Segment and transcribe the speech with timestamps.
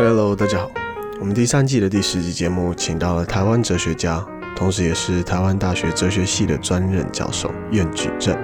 [0.00, 0.70] Hello，大家好。
[1.18, 4.24] 我们第三季的第十集节目，请到了台湾哲学家，
[4.54, 8.38] 同时也是台湾大学哲学系的专任教授苑举正。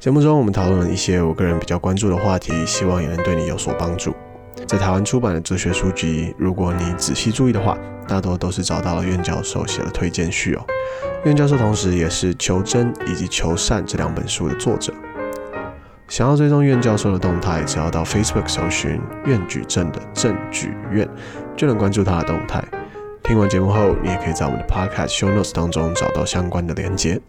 [0.00, 4.12] 节目中，我们讨论了一些我个人比较关注的话题，希望也能对你有所帮助。
[4.66, 7.78] 在台湾出版的哲学书籍，如果你仔细注意的话，
[8.08, 10.66] 大多都是找到了苑教授写的推荐序哦。
[11.24, 14.92] 苑教授同时也是《求真》以及《求善》这两本书的作者。
[16.10, 21.08] 想要追踪苑教授的动态，只要到 Facebook 搜寻“苑举正”的“正举苑”，
[21.56, 22.60] 就能关注他的动态。
[23.22, 27.20] 听完节目后，你也可以在我们的 Podcast Show Notes 当中找到相关的连接。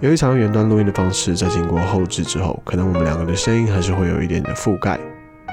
[0.00, 5.00] 由于采用原端录音的方式，在经过后置之后，可能我们两个的声音还是会有一点的覆盖、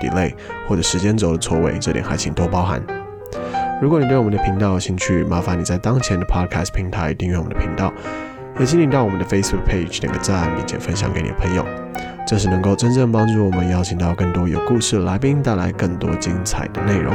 [0.01, 0.33] delay
[0.67, 2.83] 或者时间轴的错位，这点还请多包涵。
[3.81, 7.93] 如果你对我们的频道有兴趣，麻烦你在当前的 Podcast 平台订阅我们的频道，
[8.59, 11.65] 也请你到我们的 Facebook Page 点个赞，并且分享给你的朋友。
[12.25, 17.13] 这是能够真正帮助我们邀请到更多有故事的来宾，带来更多精彩的内容。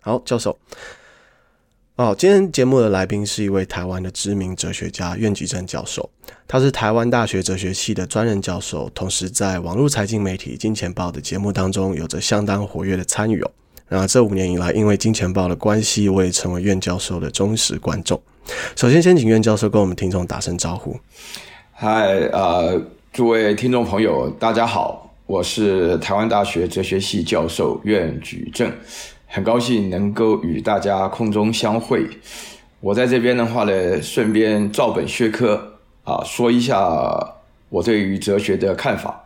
[0.00, 0.56] 好，教授。
[1.96, 6.08] 哦，今天节目的来宾是一位台湾的知名哲学家苑举正教授，
[6.46, 13.50] 他是台湾大学哲学系的专任教授，同时在网络财经媒体《金钱报》的节目当中有着相当活跃的参与哦。
[13.88, 18.20] 那这五年以来，因为金钱豹的关系，我也成为苑教授的忠实观众。
[18.74, 20.98] 首先，先请苑教授跟我们听众打声招呼。
[21.72, 28.72] 嗨，呃，诸位听众朋友，大家好，我是台湾大学哲学系教授苑举正，
[29.26, 32.08] 很高兴能够与大家空中相会。
[32.80, 36.78] 我在这边的话呢，顺便照本宣科啊，说一下
[37.68, 39.22] 我对于哲学的看法。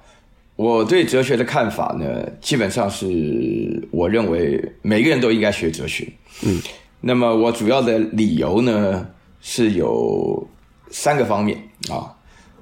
[0.60, 6.06] 我对哲学的看法呢，基本上是我认为每个人都应该学哲学。
[6.42, 6.60] 嗯，
[7.00, 9.06] 那么我主要的理由呢
[9.40, 10.46] 是有
[10.90, 11.56] 三个方面
[11.88, 12.12] 啊。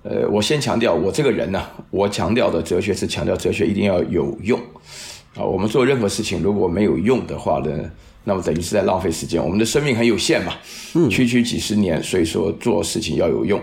[0.05, 1.61] 呃，我先强调我这个人呢，
[1.91, 4.61] 我强调的哲学是强调哲学一定要有用
[5.35, 5.43] 啊。
[5.43, 7.91] 我们做任何事情如果没有用的话呢，
[8.23, 9.45] 那么等于是在浪费时间。
[9.45, 10.53] 我们的生命很有限嘛，
[10.95, 13.61] 嗯，区区几十年，所以说做事情要有用。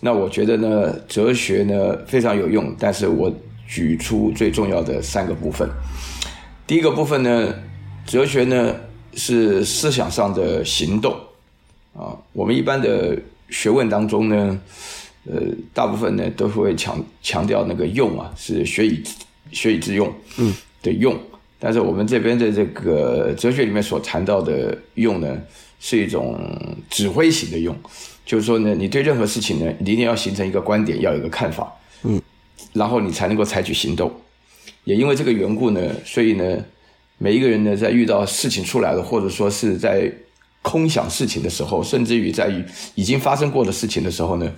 [0.00, 3.32] 那我觉得呢，哲学呢非常有用，但是我。
[3.68, 5.68] 举出最重要的三个部分。
[6.66, 7.54] 第一个部分呢，
[8.06, 8.74] 哲学呢
[9.14, 11.14] 是思想上的行动
[11.94, 12.16] 啊。
[12.32, 13.16] 我们一般的
[13.50, 14.60] 学问当中呢，
[15.26, 15.40] 呃，
[15.74, 19.02] 大部分呢都会强强调那个用啊，是学以
[19.52, 21.16] 学以致用，嗯，的用。
[21.60, 25.36] 但是我们这边的这个哲学里面所谈到的用呢，
[25.80, 26.38] 是一种
[26.88, 27.74] 指挥型的用，
[28.24, 31.87] 就是说呢，你对任何事情呢，你一定要形成一个观点，要有一个看法，嗯。
[32.78, 34.08] 然后你才能够采取行动，
[34.84, 36.64] 也因为这个缘故呢，所以呢，
[37.18, 40.10] 每一个人呢，在遇到事情出来了，或者说是在
[40.62, 44.52] 空想事情的时候，甚至于在于已经发生过的事情的时候呢，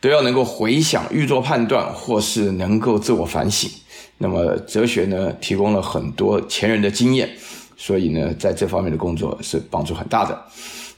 [0.00, 3.70] 都要能够回想、预做判断，或是能够自我反省。
[4.18, 7.30] 那么哲学呢，提供了很多前人的经验，
[7.76, 10.36] 所以呢，在这方面的工作是帮助很大的。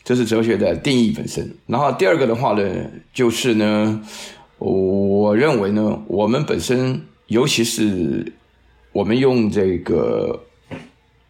[0.03, 1.55] 这是哲学的定义本身。
[1.67, 2.65] 然后第二个的话呢，
[3.13, 4.01] 就是呢。
[4.59, 8.33] 我认为呢，我们本身，尤其是
[8.93, 10.45] 我们用这个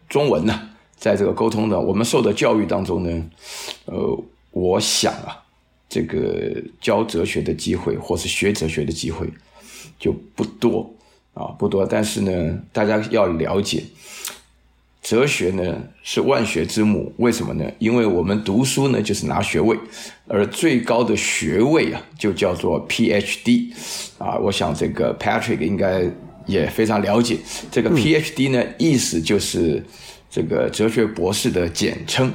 [0.07, 3.29] 中文呢，在这个沟通的，我们受的教育当中呢，
[3.85, 5.43] 呃，我想啊，
[5.89, 9.29] 这个教哲学的机会或是学哲学的机会
[9.99, 10.89] 就不多
[11.33, 11.85] 啊，不多。
[11.85, 13.83] 但是呢，大家要了解。
[15.07, 17.63] 哲学呢是万学之母，为什么呢？
[17.79, 19.77] 因为我们读书呢就是拿学位，
[20.27, 23.71] 而最高的学位啊就叫做 PhD，
[24.17, 26.03] 啊，我想这个 Patrick 应该
[26.45, 27.37] 也非常了解，
[27.71, 29.81] 这个 PhD 呢意思就是
[30.29, 32.29] 这个哲学博士的简称。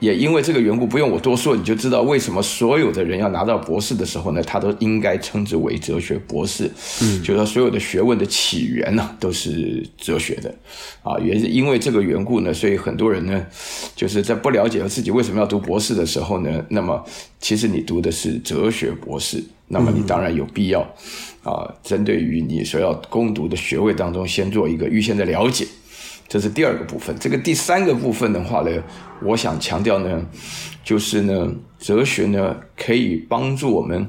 [0.00, 6.70] 也因为这个缘故，不用我多说，你就知道为什么所有的人要拿到博士的时候呢，他都应该称之为哲学博士。
[7.02, 10.54] 嗯，就是说所有的学问的起源呢、啊，都是哲学的，
[11.02, 13.46] 啊，也是因为这个缘故呢，所以很多人呢，
[13.96, 17.02] 就是在不了解自己为什么要读博士的时候呢，那么
[17.40, 20.80] 其实你读的是哲学博士，那么你当然有必要，
[21.42, 25.66] 啊，针对于你所要攻读的学位当中，先做一个预先的了解。
[26.34, 28.82] 这是第二个部分，这个第三个部分的话呢，
[29.22, 30.20] 我想强调呢，
[30.82, 34.04] 就是呢，哲学呢可以帮助我们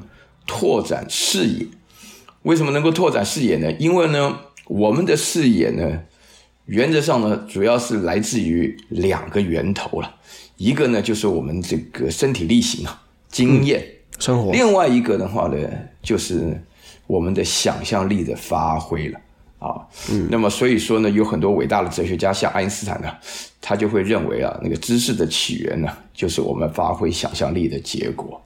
[0.47, 1.67] 拓展视野。
[2.41, 3.71] 为什么能够拓展视野呢？
[3.73, 6.01] 因为呢，我们的视野呢，
[6.65, 10.15] 原则上呢，主要是来自于两个源头了。
[10.57, 15.57] 一个呢，就是我们这个身体力行啊，经验、嗯、生活；另外一个的话呢，
[16.01, 16.59] 就是
[17.05, 19.19] 我们的想象力的发挥了。
[19.59, 19.81] 啊。
[20.09, 23.11] 嗯，那么所以说呢，有很多伟大的哲学家，像爱因斯坦呢，
[23.61, 28.41] 他就会认为啊，那个知识的起源呢，就是我们发挥想象力的结果。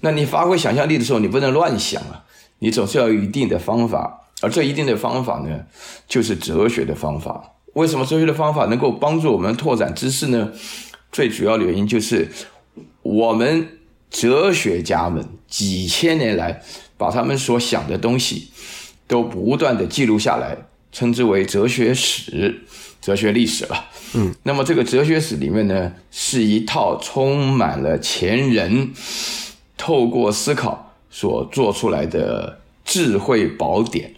[0.00, 2.24] 那你发挥想象力的时候，你不能乱想啊，
[2.58, 5.60] 你总是要有一定的方法，而这一定的方法呢，
[6.08, 7.54] 就是哲学的方法。
[7.74, 10.52] 为什么哲学的方法能够帮助我们拓展知识呢？
[11.12, 12.28] 最主要的原因就是
[13.02, 13.68] 我们
[14.10, 16.62] 哲学家们几千年来
[16.96, 18.50] 把他们所想的东西
[19.10, 20.56] 都不断的记录下来，
[20.92, 22.62] 称之为哲学史、
[23.02, 23.84] 哲学历史了。
[24.14, 28.88] 嗯，那么这个哲学史里面呢，是一套充满了前人
[29.76, 34.14] 透过思考所做出来的智慧宝典。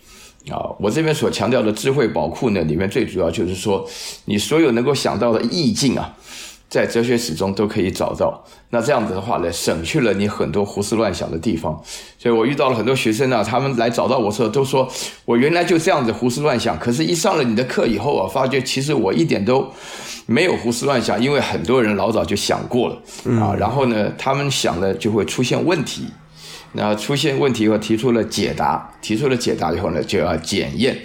[0.51, 3.89] 啊，我这边所强调的智慧宝库呢，里面最主要就是说，
[4.27, 6.15] 你所有能够想到的意境啊，
[6.73, 8.43] 在哲学史中都可以找到。
[8.71, 11.79] 那这样子的话呢，省去了你很多胡思乱想的地方。
[12.19, 14.91] 所以我遇到了很多学生啊，他们来找到我时候都说，
[15.27, 19.71] 我原来就这样子胡思乱想，可是一上了你的课以后啊，发觉其实我一点都
[20.25, 22.97] 没有胡思乱想，因为很多人老早就想过了
[23.39, 23.55] 啊。
[23.55, 26.07] 然后呢，他们想的就会出现问题。
[26.73, 30.97] 那出现问题以后，提出了解答，提出了解答以后呢，就要检验。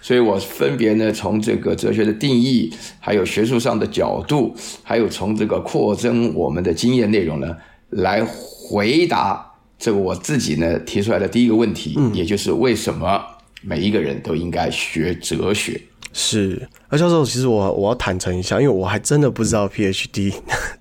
[0.00, 7.56] 所以我分别呢，从这个哲学的定义，还有学术上的角度，还有从这个扩增我们的经验内容呢，
[7.90, 9.44] 来回答
[9.78, 13.22] 这个我自己呢提出来的第一个问题，嗯，也就是为什么
[13.62, 15.80] 每一个人都应该学哲学。
[16.12, 20.32] 是，而教授，其实我我要坦诚一下，因为我还真的不知道 PhD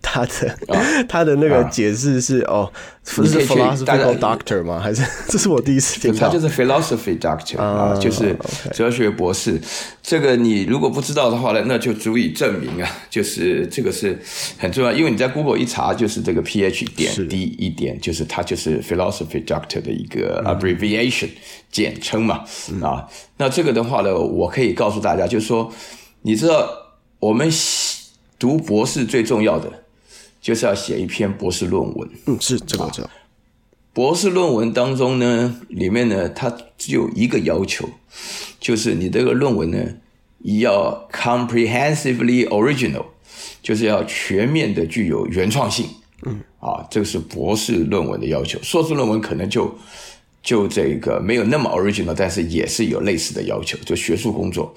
[0.10, 0.78] 他的、哦、
[1.08, 2.72] 他的那个解释是、啊、哦，
[3.04, 4.80] 是 philosophical doctor 吗？
[4.80, 6.28] 还是这是我第一次听到？
[6.28, 8.36] 他就是 philosophy doctor 啊，就是
[8.72, 9.60] 哲学博士。
[10.02, 14.18] 这个你如果不知道的话呢，那就足以证明啊，就是这个是
[14.58, 23.06] 很重要，因为你在 Google 一查就是这个 PhD 点 D 一点，就是它就是 philosophy doctor 的一个 abbreviation、嗯、简称嘛、嗯、啊。
[23.38, 25.70] 那这个的话呢，我可以告诉大家，就是说，
[26.22, 26.70] 你知道
[27.20, 27.50] 我们
[28.40, 29.72] 读博士最重要的
[30.42, 32.10] 就是要写一篇博士论文。
[32.26, 33.10] 嗯，是这个我知道。
[33.94, 37.90] 博士论文当中呢，里面呢，它只有一个要求，
[38.60, 39.78] 就是你这个论文呢，
[40.44, 43.06] 要 comprehensively original，
[43.64, 45.88] 就是要全面的具有原创性。
[46.26, 48.60] 嗯，啊，这个是博士论文的要求。
[48.62, 49.76] 硕士论文可能就
[50.44, 54.76] 就这个没有那么 original，但是也是有类似的要求，就学术工作。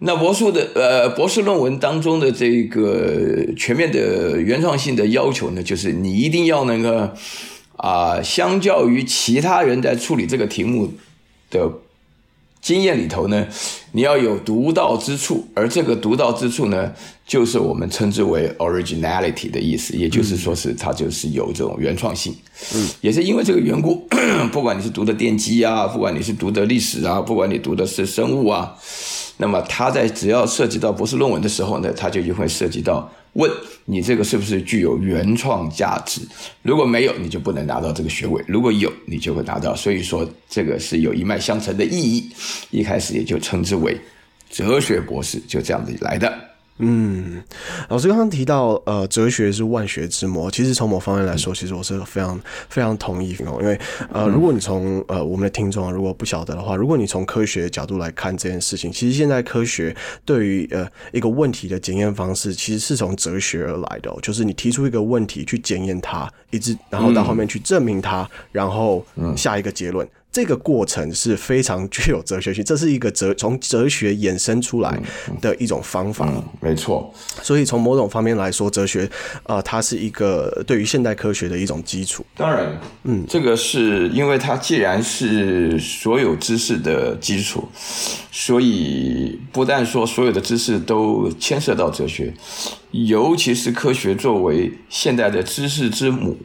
[0.00, 7.14] 那博士的呃博士论文当中的这个全面的原创性的要求呢，就是你一定要那个。
[7.80, 10.92] 啊，相较于其他人在处理这个题目
[11.48, 11.70] 的
[12.60, 13.46] 经验里头呢，
[13.92, 16.92] 你要有独到之处，而这个独到之处呢，
[17.24, 22.34] 就是我们称之为 originality 的意思，也就是说是它就是有这种原创性。
[22.74, 24.04] 嗯，也是因为这个缘故，
[24.50, 28.74] 不管你是读的电机啊，不管你是读的历史啊，不管你读的是生物啊，
[29.38, 33.10] 那么他在只要涉及到博士论文的时候呢，他就就会涉及到。
[33.34, 33.48] 问
[33.84, 36.20] 你这个是不是具有原创价值？
[36.62, 39.76] 如果没有，你就不能拿到这个学位；如果有，你就会拿到。
[39.76, 42.32] 所以说，这个是有一脉相承的意义。
[42.70, 43.96] 一开始也就称之为
[44.50, 46.47] 哲学博士，就这样子来的。
[46.78, 47.42] 嗯，
[47.88, 50.50] 老师刚刚提到，呃，哲学是万学之母。
[50.50, 53.58] 其实从某方面来说，其实我是非常非常同意哦。
[53.60, 53.78] 因为，
[54.12, 59.94] 呃，如果你从呃我们的听众如果不晓得的话，如果你从科学角度来看这件事情，其实现在科学
[60.24, 64.14] 对于呃一个问题的检验方式，其实是从哲学而来的。
[64.22, 69.04] 就是你提出一个问题去检验它，一直然后到后面去证明它，然后
[69.36, 70.08] 下一个结论。
[70.30, 75.00] 这个过程是非常具有哲学性，这是一个哲 从哲学衍生出来
[75.40, 76.26] 的一种方法。
[76.28, 79.08] 嗯嗯、没错，所以从某种方面来说，哲学
[79.44, 82.24] 呃，它是一个对于现代科学的一种基础。
[82.36, 87.66] 当然，嗯，这个是因为它既然是所有知识的基础，
[88.30, 92.32] 所以不但说所有的知识都牵涉到哲学，
[92.90, 96.36] 尤其是科学作为现代的知识之母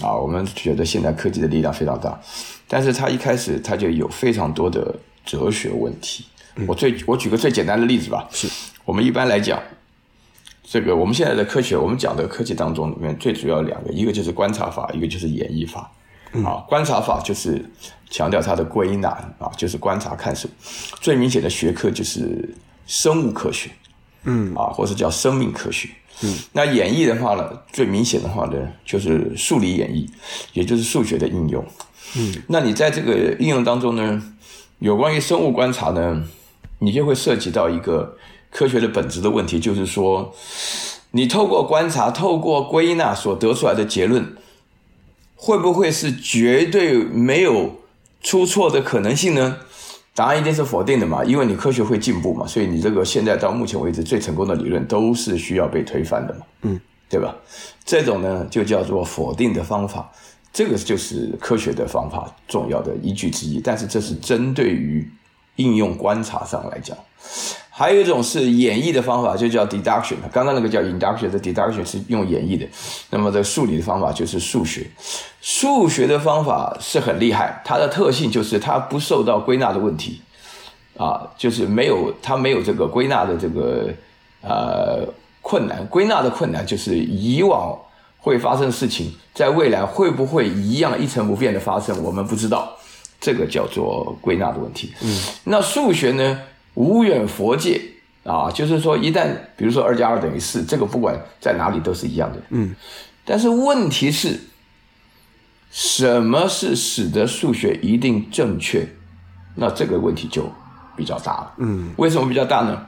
[0.00, 2.18] 啊，我们觉得现代科技的力量非常大。
[2.68, 4.94] 但是他一开始他就有非常多的
[5.24, 6.24] 哲学问题。
[6.66, 8.28] 我最我举个最简单的例子吧。
[8.30, 8.48] 是
[8.84, 9.60] 我们一般来讲，
[10.64, 15.90] 这个我们现在的科学，我们讲的科技当中里面最主要两个，一个就是观察法，一个就是演绎法。
[16.44, 17.64] 啊，观察法就是
[18.10, 19.08] 强调它的归纳
[19.38, 20.54] 啊，就是观察看什么。
[21.00, 22.54] 最明显的学科就是
[22.86, 23.70] 生物科学，
[24.24, 25.88] 嗯啊，或者叫生命科学。
[26.22, 30.06] 嗯，那演绎的话呢，最明显的话呢，就是数理演绎，
[30.52, 31.64] 也就是数学的应用。
[32.16, 34.22] 嗯，那你在这个应用当中呢，
[34.78, 36.22] 有关于生物观察呢，
[36.78, 38.16] 你就会涉及到一个
[38.50, 40.34] 科学的本质的问题，就是说，
[41.10, 44.34] 你透过观察、透过归纳所得出来的结论，
[45.36, 47.80] 会不会是绝对没有
[48.22, 49.58] 出错的可能性呢？
[50.14, 57.32] 答案一定是否定的嘛，因为你科学会进步嘛，所以你这个现在到目前为止最成功的理论都是需要被推翻的嘛，嗯，对吧？
[57.84, 60.10] 这种呢就叫做否定的方法，
[60.58, 65.08] 这个就是科学的方法重要的依据之一，但是这是针对于
[65.54, 66.98] 应用观察上来讲。
[67.70, 70.16] 还有一种是演绎的方法，就叫 deduction。
[70.32, 72.66] 刚刚那个叫 induction，的 deduction 是用演绎的。
[73.10, 74.84] 那么这数理的方法就是数学。
[75.40, 80.20] 数学的方法是很厉害，它的特性就是它不受到归纳的问题，
[80.96, 83.90] 啊，就是没有它没有这个归纳的这个
[84.42, 85.06] 呃
[85.40, 85.86] 困难。
[85.86, 87.78] 归纳的困难就是以往
[88.18, 92.76] 会发生的事情，在未来会不会一样一成不变的发生，我们不知道。
[93.20, 94.92] 这个叫做归纳的问题。
[95.02, 96.40] 嗯，那数学呢？
[96.74, 97.80] 无远佛界
[98.22, 102.40] 啊，就是说，一旦比如说二加二等于四，这个不管在哪里都是一样的。
[102.50, 102.72] 嗯，
[103.24, 104.38] 但是问题是，
[105.72, 108.86] 什么是使得数学一定正确？
[109.56, 110.48] 那这个问题就
[110.96, 111.54] 比较大了。
[111.56, 112.86] 嗯，为什么比较大呢？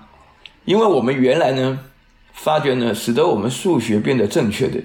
[0.65, 1.77] 因为我们原来呢，
[2.33, 4.81] 发觉呢，使得我们数学变得正确的，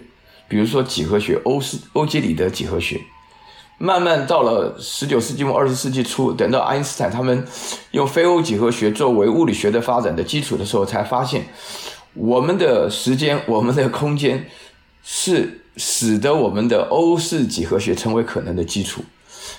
[0.47, 3.01] 比如说几何学，欧式欧几里得几何学。
[3.77, 7.45] 慢慢到了十九世纪末二十世纪初，等到爱因斯坦他们
[7.91, 11.45] 用非欧几何学作为物理学的发展的基础的时候，才发现
[12.13, 14.49] 我们的时间、 我们的空间
[15.03, 19.03] 是使得我们的欧式几何学成为可能的基础。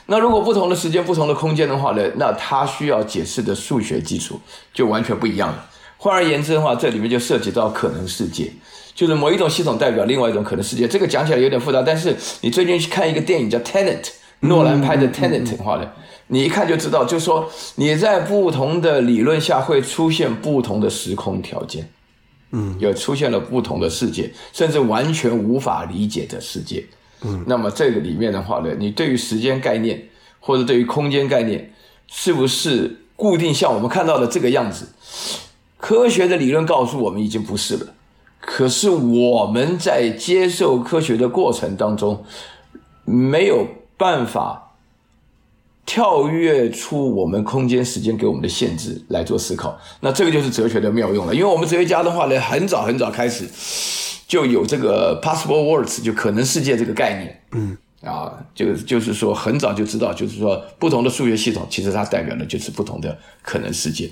[0.06, 4.40] 那如果不同的时间、不同的空间的话呢，那它需要解释的数学基础
[4.72, 5.66] 就完全不一样了。
[5.98, 8.50] 换而言之的话，这里面就涉及到可能世界。
[8.96, 11.82] 就是某一种系统代表另外一种可能世界，这个讲起来有点复杂。
[11.82, 14.00] 但是你最近去看一个电影叫《Tenet》，
[14.40, 15.86] 诺兰拍的《Tenet》的话呢，
[16.28, 21.86] 你一看就知道，就是说你在不同的理论下会出现不同的时空条件，
[22.52, 26.82] 嗯，有出现了不同的世界，甚至完全无法理解的世界。
[27.20, 30.08] 嗯，那么这个里面的话呢，你对于时间概念
[30.40, 31.70] 或者对于空间概念，
[32.08, 34.88] 是不是固定像我们看到的这个样子？
[35.76, 37.92] 科学的理论告诉我们已经不是了。
[38.48, 42.24] 可是我们在接受科学的过程当中，
[43.04, 44.76] 没有办法
[45.84, 49.76] 跳跃出我们空间时间给我们的限制来做思考。
[50.00, 51.34] 那这个就是哲学的妙用了。
[51.34, 53.44] 因为我们哲学家的话呢，很早很早开始
[54.28, 57.42] 就有这个 possible worlds，就可能世界这个概念。
[57.50, 64.08] 嗯，啊，就就是说很早就知道，就是说不同的数学系统其实它代表的就是不同的可能世界。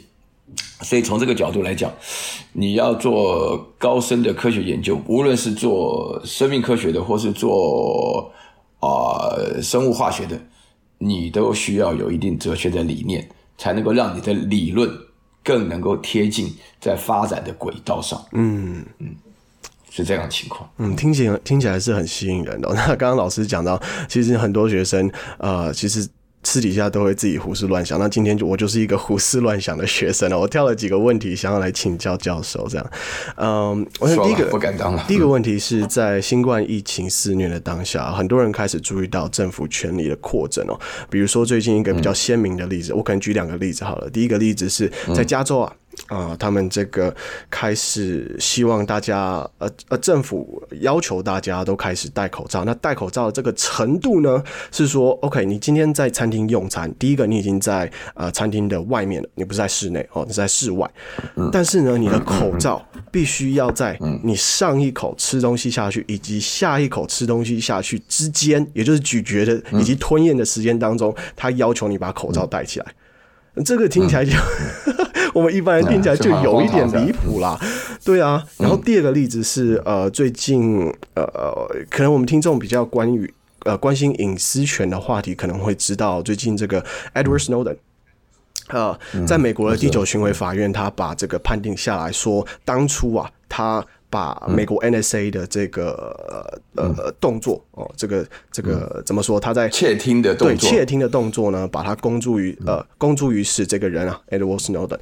[0.82, 1.90] 所以从这个角度来讲，
[2.52, 8.30] 你要做高深的科学研究，无论是做生命科学的，或是做
[8.80, 10.38] 啊、呃、生物化学的，
[10.98, 14.90] 你都需要有一定哲学的理念，才能够让你的理论
[15.42, 18.22] 更能够贴近在发展的轨道上。
[18.32, 19.14] 嗯嗯，
[19.90, 20.68] 是这样的情况。
[20.76, 22.68] 嗯，听起来听起来是很吸引人的。
[22.76, 26.06] 那刚刚老师讲到，其实很多学生呃，其实。
[26.44, 30.38] 私底下都会自己胡思乱想，那今天就我就是一个胡思乱想的学生了。
[30.38, 32.90] 我挑了几个问题想要来请教教授，这样。
[33.36, 35.04] 嗯，我想第一个不敢当了。
[35.08, 40.78] 第一个问题是在新冠疫情肆虐的当下，很多人开始注意到政府权力的扩展哦。
[41.10, 44.10] 比如说最近一个比较鲜明的例子，我可能举两个例子好了。
[44.10, 45.72] 第一个例子是在加州啊。
[46.08, 47.14] 啊、呃，他们这个
[47.50, 52.64] 开始希望大家，呃呃，政府要求大家都开始戴口罩。
[52.64, 60.90] 那戴口罩的这个程度呢，是说，OK，你今天在餐厅用餐，第一个你已经在呃餐厅的外面了，你不是在室内哦，你是在室外。
[61.50, 72.86] 但是呢，你的口罩必须要在你上一口吃东西下去以及下一口吃东西下去之间，也就是咀嚼的以及吞咽的时间当中，他要求你把口罩戴起来。
[73.62, 74.32] 这个听起来就，
[75.34, 77.58] 我们一般人听起来就有一点离谱啦，
[78.04, 78.44] 对啊。
[78.58, 81.24] 然后第二个例子是，呃，最近呃，
[81.90, 86.84] 可能我们听众比较关于呃关心隐私权的话题，可能会知道最近这个
[87.14, 87.76] Edward Snowden，
[88.68, 93.84] 呃，在美国的第九巡回法院，他把这个判定下来说，当初啊，他。
[94.14, 95.90] 把美国 NSA 的这个
[96.76, 99.40] 呃呃动作哦，这个这个怎么说？
[99.40, 103.66] 他在窃听的动作，对窃听的动作呢，把它公诸于呃公诸于世。
[103.66, 105.00] 这个人啊，Edward Snowden。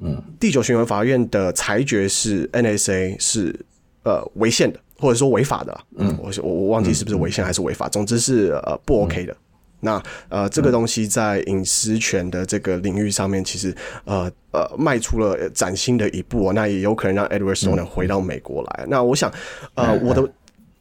[0.00, 3.54] 嗯，第九巡回法院的裁决是 NSA 是
[4.02, 5.80] 呃违宪的，或者说违法的。
[5.96, 9.36] 嗯，我我我忘记是不是违宪还是违法，总之是呃不 OK 的。
[9.80, 18.86] 那呃，这个东西在隐私权的这个领域上面，其实呃呃迈出了崭新的一步，那也有可能让 Edward Snowden 回到美国来。
[18.88, 19.32] 那我想，
[19.74, 20.30] 呃，我的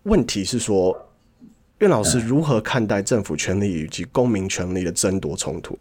[0.04, 1.10] 问题是说，
[1.80, 5.78] 苑老师如何看待政府权利以及公民权利的争夺冲突？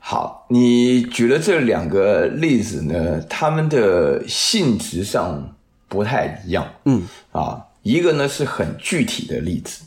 [0.00, 5.56] 好，你举了这两个例子呢，他们的性质上
[5.88, 6.64] 不太一样。
[6.84, 9.82] 嗯，啊，一个呢是很具体的例子。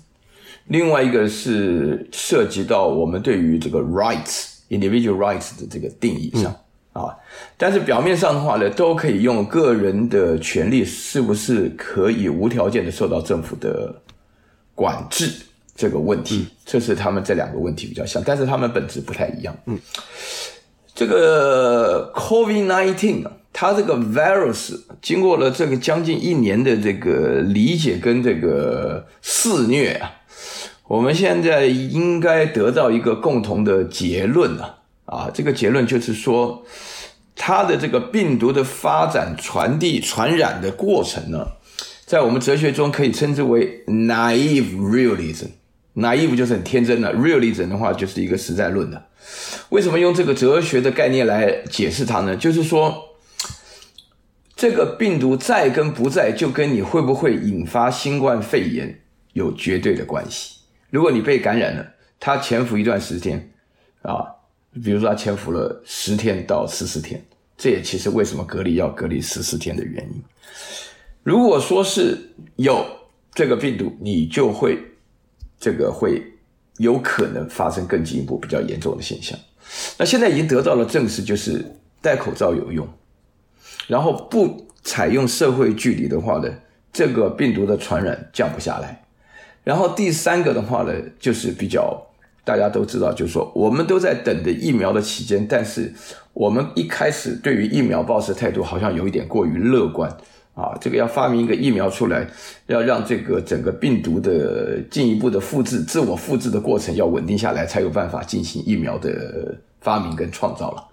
[0.70, 6.46] 另外一个是涉及到我们对于这个 rights individual rights 的这个定义上。
[6.46, 6.56] 嗯
[6.92, 7.16] 啊，
[7.56, 13.94] 但是表面上的话呢，都可以用个人的权利是不是可以无条件的受到政府的
[14.74, 15.32] 管制
[15.76, 19.56] 这个问题，这是他们这两个问题比较像，但是他们本质不太一样。
[19.68, 19.80] 嗯，
[20.96, 30.12] 这个 COVID nineteen 啊，它这个 virus 经过了这个将近一年的这个理解跟这个肆虐啊，
[30.89, 34.77] 我们现在应该得到一个共同的结论啊。
[35.05, 36.65] 啊，这个结论就是说，
[37.36, 41.48] 它的这个病毒的发展、传递、传染的过程呢，
[42.05, 45.50] 在我们哲学中可以称之为 naive realism。
[45.96, 49.05] naive 就是很天真的，realism 的话就是一个实在论的。
[49.69, 52.36] 为什么用这个哲学的概念来解释它呢？
[52.36, 52.96] 就是说，
[54.55, 59.01] 这个病毒在跟不在，就跟你会不会引发新冠肺炎
[59.34, 60.59] 有绝对的关系。
[60.89, 61.86] 如果你被感染了，
[62.19, 63.51] 它潜伏一段时间，
[64.01, 64.36] 啊。
[64.84, 67.19] 比如说，他潜伏了十天到十四天，
[67.58, 70.24] 这也其实为什么隔离要隔离十四天的原因。
[71.24, 72.15] 如果说是
[72.55, 72.86] 有
[73.34, 74.77] 这个病毒，你就会
[75.60, 76.24] 这个会
[76.77, 79.38] 有可能发生更进一步比较严重的现象。
[79.98, 81.65] 那现在已经得到了证实，就是
[82.00, 82.88] 戴口罩有用，
[83.88, 86.48] 然后不采用社会距离的话呢，
[86.93, 89.03] 这个病毒的传染降不下来。
[89.70, 92.04] 然后第三个的话呢，就是比较。
[92.46, 95.94] 大家都知道，就是说，我们都在等着疫苗的期间，但是
[96.34, 100.10] 我们一开始对于疫苗抱持态度好像有一点过于乐观
[100.56, 100.76] 啊。
[100.82, 102.28] 这个要发明一个疫苗出来，
[102.66, 110.84] 要让这个整个病毒的进一步的复制、自我复制的过程要稳定下来，才有办法进行疫苗的发明跟创造了。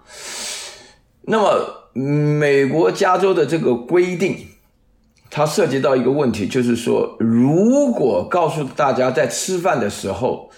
[1.23, 1.99] 那么，
[2.39, 4.37] 美国加州的这个规定，
[5.37, 10.49] 它涉及到一个问题，就是说，如果告诉大家在吃饭的时候，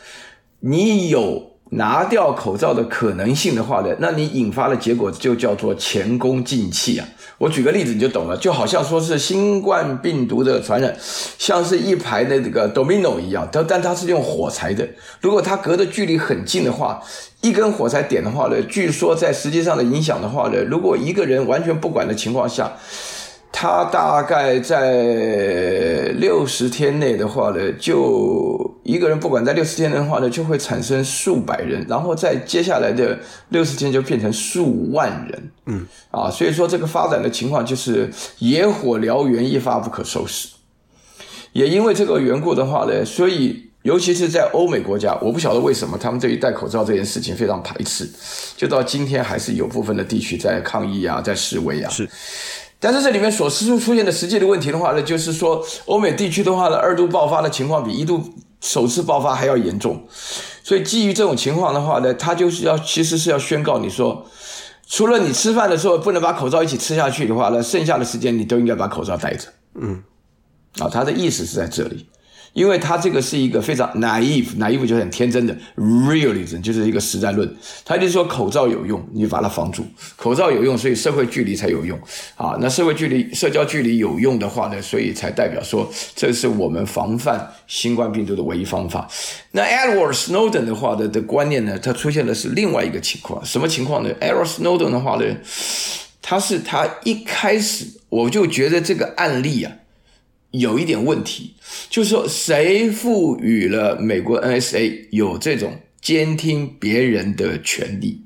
[0.61, 7.05] 你有拿掉口罩的可能性的话呢，那你引发的结果就叫做前功尽弃啊！
[7.39, 10.95] 我举个例子你就懂了，就好像说是新冠病毒的传染，
[11.37, 14.87] 像是一排的这个 domino 一样，但但它是用火柴的，
[15.19, 17.03] 如果它隔的距离很近的话，
[17.41, 22.71] 一根火柴点的话呢，据说在实际上的影响的话呢，如果一个人完全不管的情况下。
[23.51, 35.51] 他大概在六十天内的话呢，就一个人不管在六十天的话呢，就会产生数百人，然后在接下来的六十天就变成数万人。
[35.65, 40.47] 嗯，啊，所以说这个发展的情况就是野火燎原，一发不可收拾。
[41.51, 48.07] 也因为这个缘故的话呢，所以尤其是在欧美国家，我不晓得为什么他们对于戴口罩这件事情非常排斥，
[48.55, 51.89] 就到今天还是有部分的地区在抗议啊，在示威啊。
[51.89, 52.07] 是。
[52.79, 58.23] 但是这里面所出出现的实际的问题的话呢，就是说欧美地区的话呢，二度爆发的情况比一度
[58.61, 60.07] 首次爆发还要严重，
[60.63, 64.25] 所以基于这种情况的话呢，他就是要其实是要宣告你说，
[64.87, 69.47] 除了你吃饭的时候不能把口罩一起吃下去的话呢，剩下的时间你都应该把口罩戴着。
[69.75, 70.01] 嗯，
[70.79, 72.07] 啊，他的意思是在这里。
[72.53, 77.49] 因为他这个是一个非常 naive，naive 就是很天真的 realism，就是一个实在论。
[77.85, 79.83] 他就是说口罩有用，你把它防住；
[80.15, 81.97] 口罩有用，所以社会距离才有用。
[82.35, 89.07] 啊，那社会距离、社交距离有用的话呢，所以才代表说这是我们防范新冠病毒的唯一方法。
[89.51, 95.25] 那 Edward Snowden 的话的的观念呢，它出现的是另外一个情况，什么情况呢？Edward Snowden 的话呢，
[96.21, 99.71] 他是他一开始我就觉得这个案例啊。
[100.51, 101.53] 有一点问题，
[101.89, 108.23] 就是说，谁赋予了美国 NSA 有这种监听别人的权利？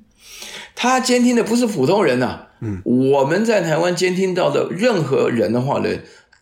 [0.76, 6.00] 他监听的不是普通人呐、嗯，我们在台湾监听到的任何人的话呢，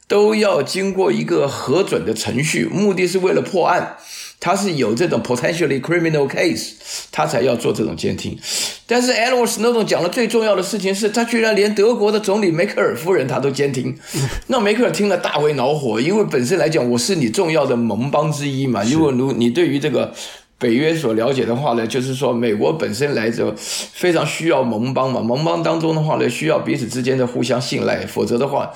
[0.07, 3.97] 都要经过一个核准的程序，目的是为了破案。
[4.41, 6.71] 他是有这种 potentially criminal case，
[7.11, 8.37] 他才要做这种监听。
[8.85, 13.95] 但是 Edward Snowden 讲的最重要的事情是，他居然连德国的总理梅克尔夫人他都监听。
[14.47, 18.83] 那梅克尔听了大为恼火，因为本身来讲，我是你重要的盟邦之一嘛。
[18.83, 20.13] 如果如你对于这个。
[20.61, 28.71] 北约所了解的话呢，就是说美国本身来着非常需要盟邦嘛，盟邦当中的话呢，需要彼此之间的互相信赖，否则的话，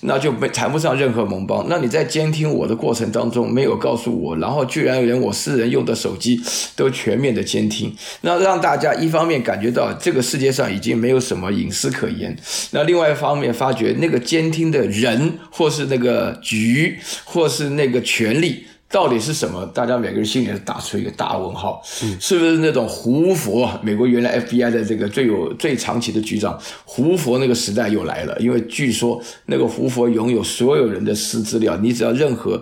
[0.00, 1.66] 那就没谈不上任何盟邦。
[1.68, 6.40] 那你在监听我的过程当中没有告诉我，然后居然连我私人用的手机
[6.74, 12.34] 都全面的监听，那让大家一方面感觉到这个世界上已经没有什么隐私可言，
[12.70, 18.64] 那另外一方面发觉那个监听的人或是那个局或是那个权力。
[18.96, 19.66] 到底是什么？
[19.74, 21.82] 大家每个人心里都打出一个大问号。
[22.02, 23.70] 嗯，是不是那种胡佛？
[23.82, 28.34] 美国原来 FBI 的这个最有最长期的局长胡佛那个时代又来了？
[28.40, 32.58] 因为据说那个胡佛拥有所有人的私资料，你只要任何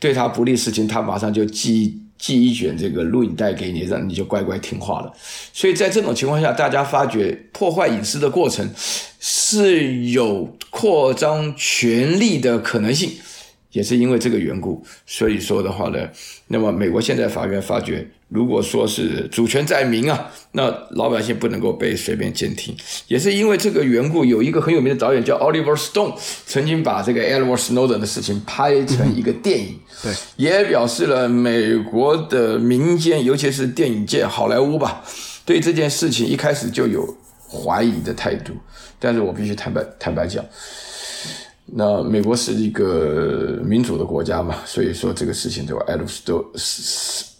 [0.00, 5.12] 对他不利事情，他马上就寄寄一卷这个录影带给你，让你就乖乖听话了。
[5.52, 8.68] 所以在这种情况下，大家发觉破坏隐私的过程
[9.20, 13.12] 是有扩张权力的可能性。
[13.78, 15.98] 也是因为这个缘故，所以说的话呢，
[16.48, 20.62] 那么美国现在法院发觉，如果说是主权在民啊，那
[20.96, 22.76] 老百姓不能够被随便监听。
[23.06, 35.04] 也是因为这个缘故，有一个很有名的导演叫 Oliver Stone，曾经把这个 Edward Snowden 的事情拍成一个电影，对，也表示了美国的民间，尤其是电影界、好莱坞吧，
[35.44, 37.16] 对这件事情一开始就有
[37.48, 38.52] 怀疑的态度。
[38.98, 40.44] 但是我必须坦白坦白讲。
[41.70, 46.46] 那美国是一个民主的国家嘛，所以说这个事情对吧？Edward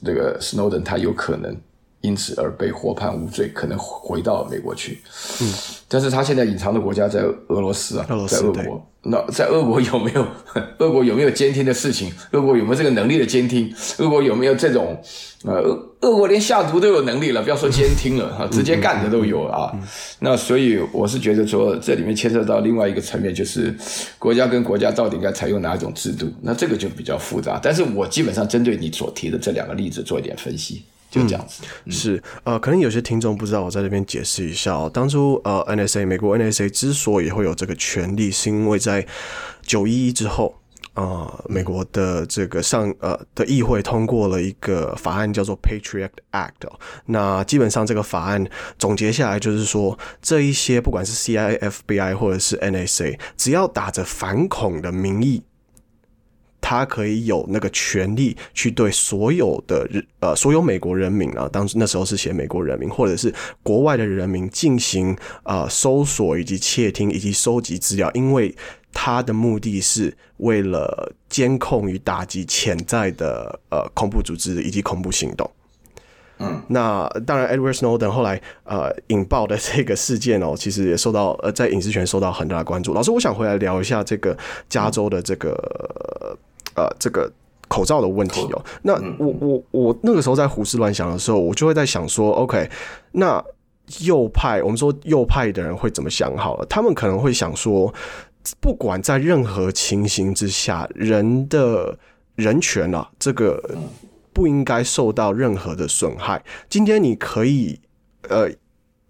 [0.05, 1.57] 这个 Snowden 他有可能
[2.01, 5.01] 因此而被获判无罪，可能回到美国去。
[5.41, 5.53] 嗯，
[5.89, 8.85] 但是他现在隐藏的国家在俄罗斯啊，俄斯，在俄国。
[9.03, 10.27] 那在俄国有没有
[10.79, 12.13] 俄国有没有监听的事情？
[12.33, 13.73] 俄国有没有这个能力的监听？
[13.99, 15.01] 俄国有没有这种
[15.45, 15.55] 呃，
[16.01, 19.73] 俄国连下毒都有能力了，不要说监听了 啊，直接干的都有啊。
[20.19, 23.75] 那所以我是觉得说，这里面牵涉到另外一个层面，就是
[24.19, 26.27] 国家跟国家到底应该采用哪一种制度？
[26.43, 27.59] 那这个就比较复杂。
[27.63, 30.83] 但是我基本上针对你所提的这两个例子做一点分析。
[31.11, 34.91] 就这样子，嗯、是呃，可能有些听众不知道，我在这边解释一下哦。
[34.93, 39.07] 当初呃，NSA 美国 NSA 之所以会有这个权利，是因为在
[39.63, 40.55] 九一一之后，
[40.95, 46.79] 呃，美国的这个上呃的议会通过了一个法案，叫做 Patriot Act，哦。
[47.07, 48.47] 那基本上这个法案
[48.79, 55.43] 总结下来就是说，这一些不管是 CIA、FBI 或者是 NSA，只要打着反恐的名义。
[56.71, 68.55] 他可以有那个权利去对所有的人，呃，所有美国人民啊，当时那时候是写美国人民，或者是国外的人民进行啊、呃、搜索以及窃听以及收集资料，因为
[68.93, 75.51] 他的目的是为了监控与打击潜在的呃恐怖组织以及恐怖行动。
[76.39, 82.93] 嗯，那当然，Edward Snowden 后来呃引爆的这个事件哦，其实也受到呃在隐私权受到很大的关注。
[82.93, 84.37] 老师，我想回来聊一下这个
[84.69, 86.37] 加州的这个。
[86.79, 87.31] 嗯呃，这个
[87.69, 92.71] 口罩的问题哦，那我我我那个时候在胡思乱想的时候，我就会在想说，OK，
[93.13, 93.45] 那
[94.01, 96.37] 右派，我们说右派的人会怎么想？
[96.37, 97.93] 好了，他们可能会想说，
[98.61, 101.99] 不管在任何情形之下，人的
[102.37, 103.63] 人权啊，这个
[104.33, 106.43] 不应该受到任何的损害。
[106.71, 107.81] 今天你可以，
[108.29, 108.51] 呃。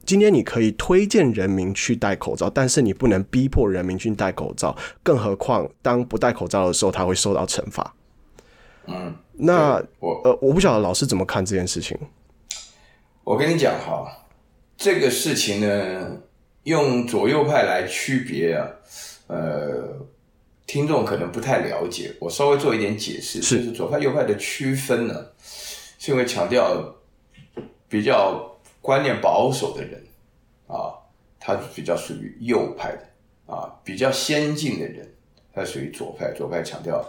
[0.08, 4.74] 今天你可以推荐人民去戴口罩，但是你不能逼迫人民去戴口罩。
[5.02, 7.94] 更何况，当不戴口罩的时候，他会受到惩罚。
[8.86, 11.94] 嗯，那我呃，我不晓得老师怎么看这件事情。
[13.22, 14.10] 我跟你讲哈，
[14.78, 16.16] 这个事情呢，
[16.62, 18.66] 用左右派来区别啊，
[19.26, 19.94] 呃，
[20.66, 22.14] 听众可能不太了解。
[22.18, 25.26] 我稍微做一点解释，是就是左派右派的区分呢，
[25.98, 26.94] 是因为强调
[27.90, 28.47] 比较。
[28.80, 30.02] 观念保守的人，
[30.66, 30.94] 啊，
[31.38, 35.08] 他比较属于右派的，啊，比较先进的人，
[35.52, 36.32] 他属于左派。
[36.34, 37.04] 左派强调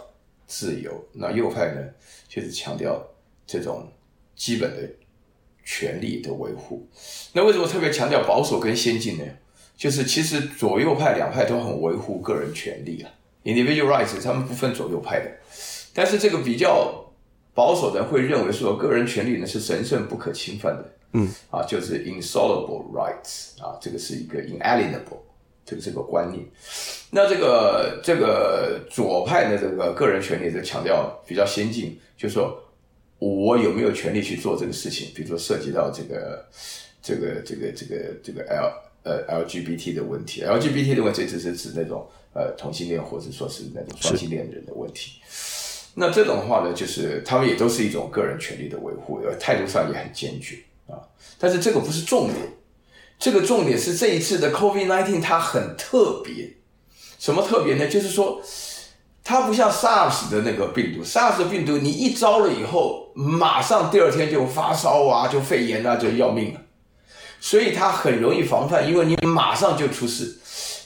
[0.46, 1.80] 自由，那右派呢，
[2.28, 3.00] 就是强调
[3.46, 3.86] 这种
[4.34, 4.88] 基本的
[5.64, 6.86] 权利的维护。
[7.32, 9.24] 那为什么特别强调保守跟先进呢？
[9.76, 13.10] 就是其实左右派两派都很维护个人权利啊
[13.44, 15.30] ，individual rights，他们不分左右派的。
[15.94, 17.06] 但是这个比较
[17.54, 20.84] 保守的人会认为说，个人权利呢是神圣不可侵犯的。
[21.12, 25.18] 嗯，啊，就是 insoluble rights 啊，这个是一个 inalienable
[25.64, 26.44] 这个这个观念。
[27.10, 32.62] 那这个这个左派的这个个人权利的强调比较先进，就是说
[33.18, 35.08] 我有没有权利去做这个事情？
[35.14, 36.46] 比如说涉及到这个
[37.02, 45.20] 这个这个这个这个 L 呃 LGBT 的问题，LGBT 的问题只是指那种呃同性恋或者说是那种双性恋人的问题。
[45.94, 50.56] 那这种的话呢，就是他们也都是一种个人权利的维护，而态度上也很坚决。
[51.42, 52.36] 但是这个不是重点，
[53.18, 56.58] 这个重点是这一次的 COVID-19 它很特别，
[57.18, 57.88] 什么特别呢？
[57.88, 58.42] 就是说，
[59.24, 66.60] 它不像 SARS 的那个病毒，SARS 的病毒你一招了以后，马上第二天就发烧啊，就肺炎啊，就要命了，
[67.40, 70.38] 所以它很容易防范，因为你马上就出事。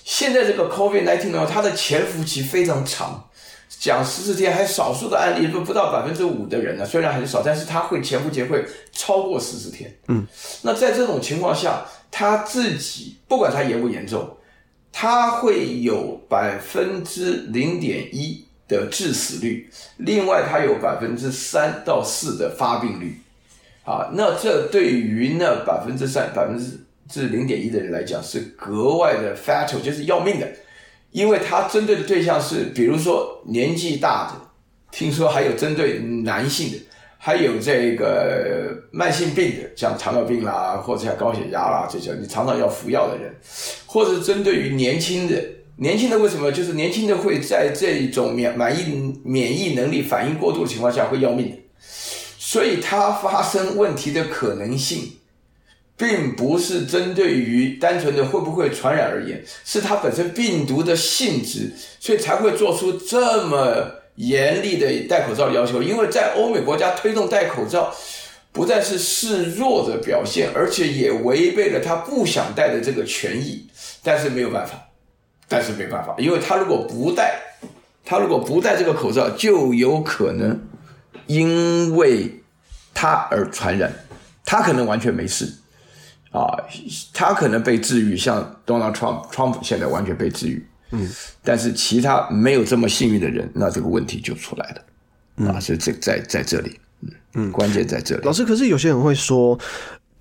[0.04, 3.28] 现在这个 COVID-19 呢，它的潜伏期非常长。
[3.84, 9.94] 讲十四天，还少数的案例，都不到百分之五的人呢，虽然很少，但是他会潜伏期会超过十四天。
[10.08, 10.26] 嗯，
[10.62, 14.38] 那在这种情况下，他自己不管他严不严重，
[14.90, 19.68] 他会有百分之零点一的致死率，
[19.98, 23.20] 另外他有百分之三到四的发病率。
[23.84, 26.58] 啊，那这对于那百分之三、百分
[27.06, 30.48] 之零点一的人来讲是格外的 fatal，就是要命的。
[31.14, 34.32] 因为他针对的对象是，比如说年纪大的，
[34.90, 36.76] 听说还有针对男性的，
[37.18, 43.32] 还有这个慢性病的，像糖尿病啦，或者像高血压啦这些，你常常要服药的人，
[43.86, 45.40] 或者针对于年轻的，
[45.76, 46.50] 年轻的为什么？
[46.50, 51.56] 就是年轻的会在这种免免疫免疫能力反应过度的情况下会要命，
[52.38, 55.12] 所以它发生问题的可能性，
[55.96, 64.02] 并不是针对于单纯的会不会传染而言，是它本身病毒的性质，所以才会做出这么。
[64.16, 67.92] 严厉的戴口罩的要求，因为在欧美国家推动戴口罩，
[68.52, 73.66] 不但是示弱的表现，而且也违背了他不想戴的这个权益。
[74.04, 74.74] 但是没有办法，
[75.48, 77.40] 但是没办法，因为他如果不戴，
[78.04, 80.62] 他如果不戴这个口罩，就有可能
[81.26, 82.40] 因为
[82.94, 83.92] 他而传染。
[84.44, 85.52] 他可能完全没事
[86.34, 86.58] 啊，
[87.12, 90.66] 他可能被治愈，像 Donald Trump，Trump 现在完全被治愈。
[90.90, 91.08] 嗯，
[91.44, 94.82] 但是其他没有这么幸运的人，那这个问题就出来了，
[95.36, 98.22] 嗯、啊，所以这在在这里，嗯嗯，关键在这里。
[98.24, 99.56] 老师，可是有些人会说，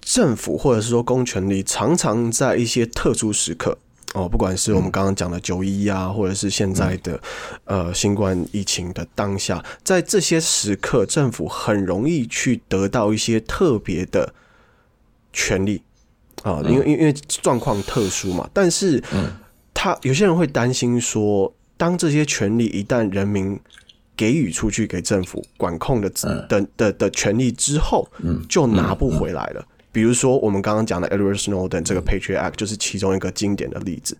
[0.01, 3.75] 政府或者是说公权力常常在一些特殊时刻，
[4.13, 7.19] 哦，不管是我们刚刚讲的九一啊，或者是现在的、
[7.65, 14.33] 嗯、呃新冠疫情的当下，在这些时刻，政府很容易去得到一些特别的
[15.31, 15.81] 权利
[16.43, 19.31] 啊，因为因为因为状况特殊嘛，但是嗯。
[19.75, 23.59] 他有些人会担心说，当这些权利一旦人民
[24.15, 28.07] 给予出去给政府管控的的的的，的权利之后，
[28.47, 29.65] 就拿不回来了。
[29.91, 34.15] 比如说我们刚刚讲的 Edward Snowden 这个 Patriot Act 就是其中一个经典的例子。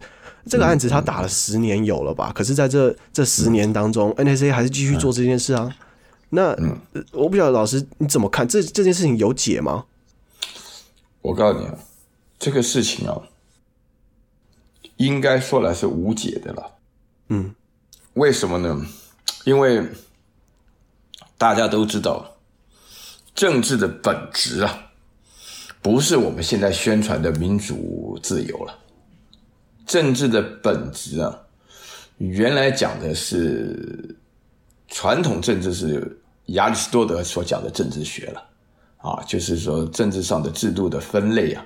[0.47, 2.33] 这个案子他打了十年有了吧？
[2.35, 5.73] 可是在这这十年当中，NSA 还是继续做这件事啊。
[6.31, 6.53] 那
[7.11, 9.85] 我不晓得老师你怎么看这这件事情有解吗？
[11.21, 11.77] 我告诉你啊，
[12.43, 13.15] 这个事情啊。
[14.97, 16.71] 应该说来是无解的了，
[17.29, 17.53] 嗯，
[18.13, 18.85] 为什么呢？
[19.43, 19.81] 因为
[21.35, 22.23] 大家都知道，
[23.33, 24.91] 政治的本质啊，
[25.81, 28.79] 不是我们现在宣传的民主自由了。
[29.87, 31.35] 政治的本质啊，
[32.19, 34.15] 原来讲的是
[34.87, 38.43] 传统政治是亚里士多德所讲的政治学了，
[38.97, 41.65] 啊，就是说政治上的制度的分类啊。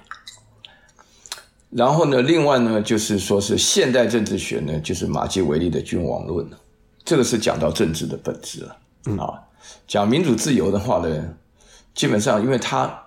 [1.69, 6.49] 然后呢，另外呢，就是说是现代政治学呢，就是马基维利的君王论，
[7.03, 8.75] 这个是讲到政治的本质了。
[9.05, 9.33] 嗯啊，
[9.85, 11.33] 讲民主自由的话呢，
[11.93, 12.97] 基本上因为它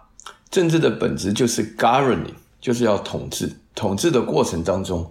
[0.51, 5.11] 政治的本质就是 governing，就是要统治，统治的过程当中，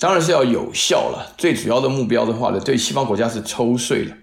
[0.00, 1.32] 当然是要有效了。
[1.38, 4.16] 最主要的目标的话呢，对西方国家是抽税了，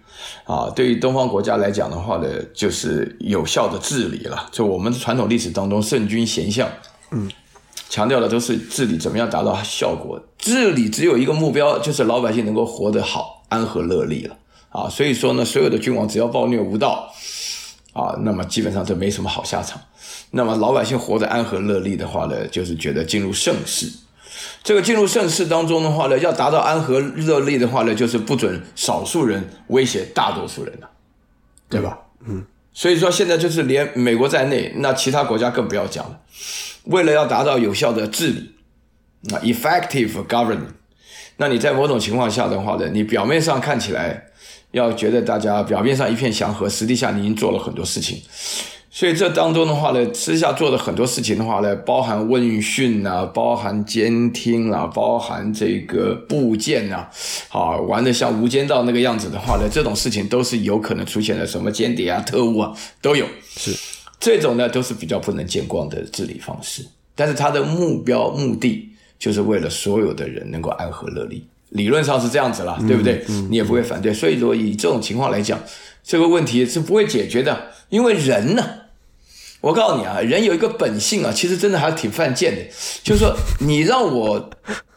[0.44, 4.50] 啊，对于东方国家来讲的话呢，就是有效的治理了。
[4.52, 6.70] 就我们传统历史当中，圣君贤相，
[7.12, 7.32] 嗯。
[7.90, 14.38] 强调的都是治理怎么样达到效果，治理只有一个目标，就是老百姓能够活得好、安和乐利了
[14.70, 14.88] 啊。
[14.88, 17.12] 所以说呢，所有的君王只要暴虐无道
[17.94, 19.82] 啊，那么基本上就没什么好下场。
[20.30, 23.92] 那么老百姓活得安和乐利的话呢，就是觉得进入盛世。
[24.64, 30.90] 这个进入盛世当中的话呢，要达到安和乐利的话呢，就是不准少数人威胁大多数人了，
[31.68, 31.98] 对吧？
[32.28, 32.46] 嗯。
[32.72, 36.20] 所以说现在就是连美国在内，那其他国家更不要讲了。
[36.86, 38.54] 为了要达到有效的治理，
[39.34, 40.70] 啊，effective government，
[41.38, 44.26] 那你在某种情况下的话呢，你表面上看起来
[44.72, 48.22] 要觉得大家表面上一片祥和，实际上你已经做了很多事情。
[48.92, 57.08] 所以这当中的话呢，私下做的很多事情的话呢，包含问讯啊，包含监听啊，包含这个部件啊，
[57.50, 63.26] 啊，玩的像无间道那个样子的话呢，这种事情都是有可能出现的，什么间谍啊、特务啊都有。
[63.56, 63.72] 是。
[64.20, 73.24] 这种呢都是比较不能见光的治理方式，但是它的目标目的就是为了所有的人能够安和乐利，理论上是这样子啦，对不对？
[73.50, 74.14] 你也不会反对。
[74.14, 75.60] 所以说以这种情况来讲，
[76.04, 78.66] 这个问题是不会解决的，因为人呢，
[79.62, 82.62] 我告诉你啊，人有一个本性啊，其实真的还挺犯贱的，
[83.04, 84.50] 就是说你让我，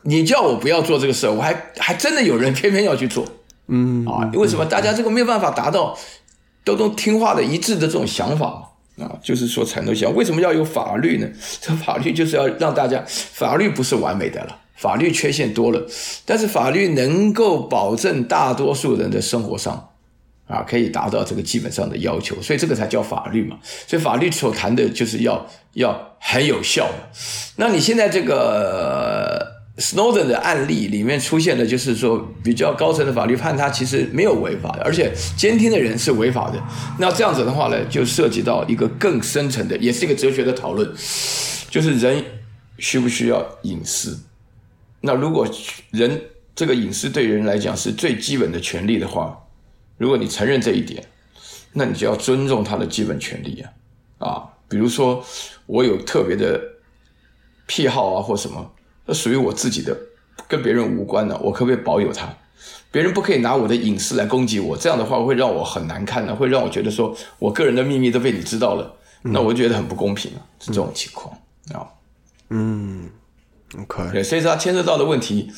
[0.03, 3.25] 你叫我不要做这个事，我还还真的有人偏偏要去做，
[3.69, 5.97] 嗯啊，为什么大家这个没有办法达到
[6.65, 8.69] 都都听话的一致的这种想法？
[8.99, 11.27] 啊，就是说，才能想为什么要有法律呢？
[11.61, 15.87] 这法律就是要让大家，法律不是完美的了，法律缺陷多了，
[16.27, 19.91] 但是法律能够保证大多数人的生活上，
[20.47, 23.59] 啊，可以达到这个基本上的要求，所以这个才叫法律嘛。
[23.87, 26.89] 所以法律所谈的就是要要很有效。
[27.57, 29.52] 那你现在这个。
[29.79, 36.63] Snowden 的案例里面出现的，就是说比较高层的法律判他其实没有违法的，而且监听的人是违法的。
[36.99, 40.87] 那这样子的话呢，就涉及到一个更深层的，也是一个哲学的讨论，
[41.71, 42.23] 就是人
[42.77, 44.21] 需不需要隐私？
[45.01, 45.49] 那如果
[45.91, 46.21] 人
[46.55, 49.43] 这个隐私对人来讲是最基本的权利的话，
[49.97, 51.03] 如果你承认这一点，
[51.73, 53.65] 那你就要尊重他的基本权利
[54.19, 55.25] 啊，啊，比如说
[55.65, 56.61] 我有特别的
[57.67, 58.71] 癖好啊或什么，
[59.07, 59.97] 那属于我自己的，
[60.49, 62.33] 跟别人无关的，我可不可以保有它？
[62.91, 71.35] 别人不可以拿我的隐私来攻击我，这样的话会让我很难看的，会让我觉得说我个人的秘密都被你知道了，那我觉得很不公平啊，是这种情况
[71.73, 71.89] 啊，
[72.51, 73.09] 嗯
[73.79, 75.51] ，OK，对，所以说它牵涉到的问题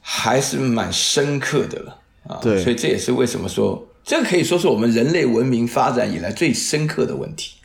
[0.00, 7.56] 还是蛮深刻的了啊，对，所以这也是为什么说这个可以说是我们人类文明发展以来最深刻的问题，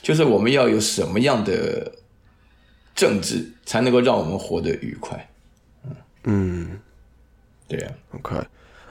[0.00, 1.92] 就是我们要有什么样的
[3.00, 5.30] 政治才能够让我们活得愉快，
[5.86, 5.96] 嗯。
[6.24, 6.80] 嗯
[7.66, 8.36] 对啊，OK，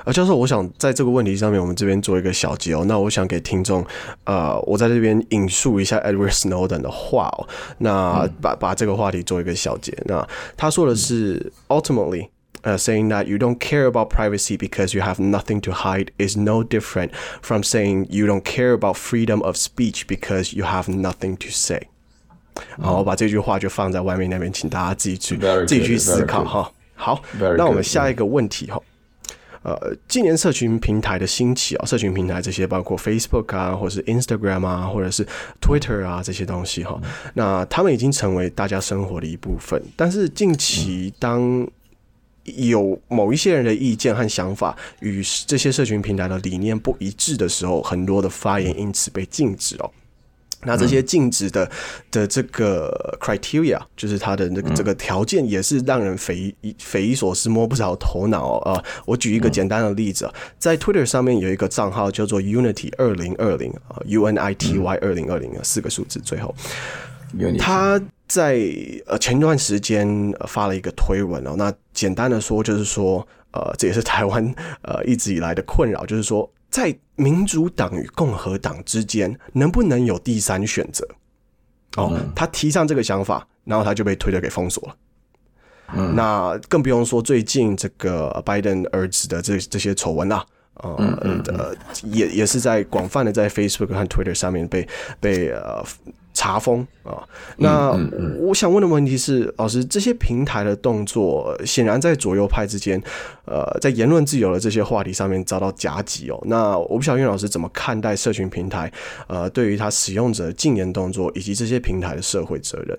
[0.04, 2.84] 啊，教授，我想在这个问题上面，我们这边做一个小结哦。
[2.88, 3.86] 那我想给听众，
[4.24, 7.48] 呃，我在这边引述一下 Edward Snowden 的话哦。
[7.78, 9.96] 那把把这个话题做一个小结。
[10.06, 12.30] 那他说的是，Ultimately，
[12.62, 17.12] 呃，saying that you don't care about privacy because you have nothing to hide is no different
[17.44, 21.90] from saying you don't care about freedom of speech because you have nothing to say。
[22.82, 26.72] 好，我把这句话就放在外面那边，请大家自己去自己去思考哈。
[26.96, 27.22] 好，
[27.58, 28.82] 那我们下一个问题哈，
[29.62, 35.26] 呃，今年社群平台的兴起啊，社群平台这些包括 Facebook 啊，或者是 Instagram 啊，或者是
[35.62, 37.00] Twitter 啊这些东西哈，
[37.34, 39.82] 那他们已经成为大家生活的一部分。
[39.96, 41.66] 但是近期当
[42.44, 49.92] 有某一些人的意见和想法与这些社群平台的理念不一致的时候，很多的发言因此被禁止哦。
[50.64, 51.70] 那这些禁止的
[52.12, 58.84] 的这个 criteria，就是它的那个这个条件，也是让人匪夷匪夷所思、摸不着头脑啊！
[59.06, 66.54] 我举一个简单的例子，在 Twitter 上面有一个账号叫做 Unity 二零二零啊，U N I T Y 二零二零啊，四个数字最后，
[67.58, 68.60] 他在
[69.06, 76.52] 呃前段时间发了一个推文哦，那简单的说就是说，呃，这也是台湾呃一直以来的困扰，就是说。
[76.70, 81.08] 在民主党与共和党之间，能不能有第三选择？
[81.98, 84.96] 哦，他提上这个想法，然后他就被推特给封锁了。
[85.96, 94.88] 嗯，那更不用说最近这个拜登儿子的这这些丑闻啦，呃，呃，也也是在广泛的在 Facebook 和 Twitter 上面被
[95.20, 95.84] 被呃。
[96.40, 97.92] 查封啊，那
[98.40, 102.98] 我想问的问题是，老师，这些平台的动作显然在左右派之间，
[103.44, 106.42] 呃，在言论自由的这些话题上面遭到夹击哦。
[106.46, 108.90] 那我不晓得岳老师怎么看待社群平台，
[109.28, 112.98] 呃，对于他使用者禁言动作以及这些平台的社会责任？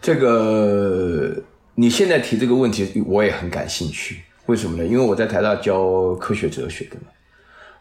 [0.00, 1.36] 这个
[1.74, 4.22] 你现在提这个问题，我也很感兴趣。
[4.46, 4.86] 为什么呢？
[4.86, 7.08] 因为我在台大教科学哲学的嘛，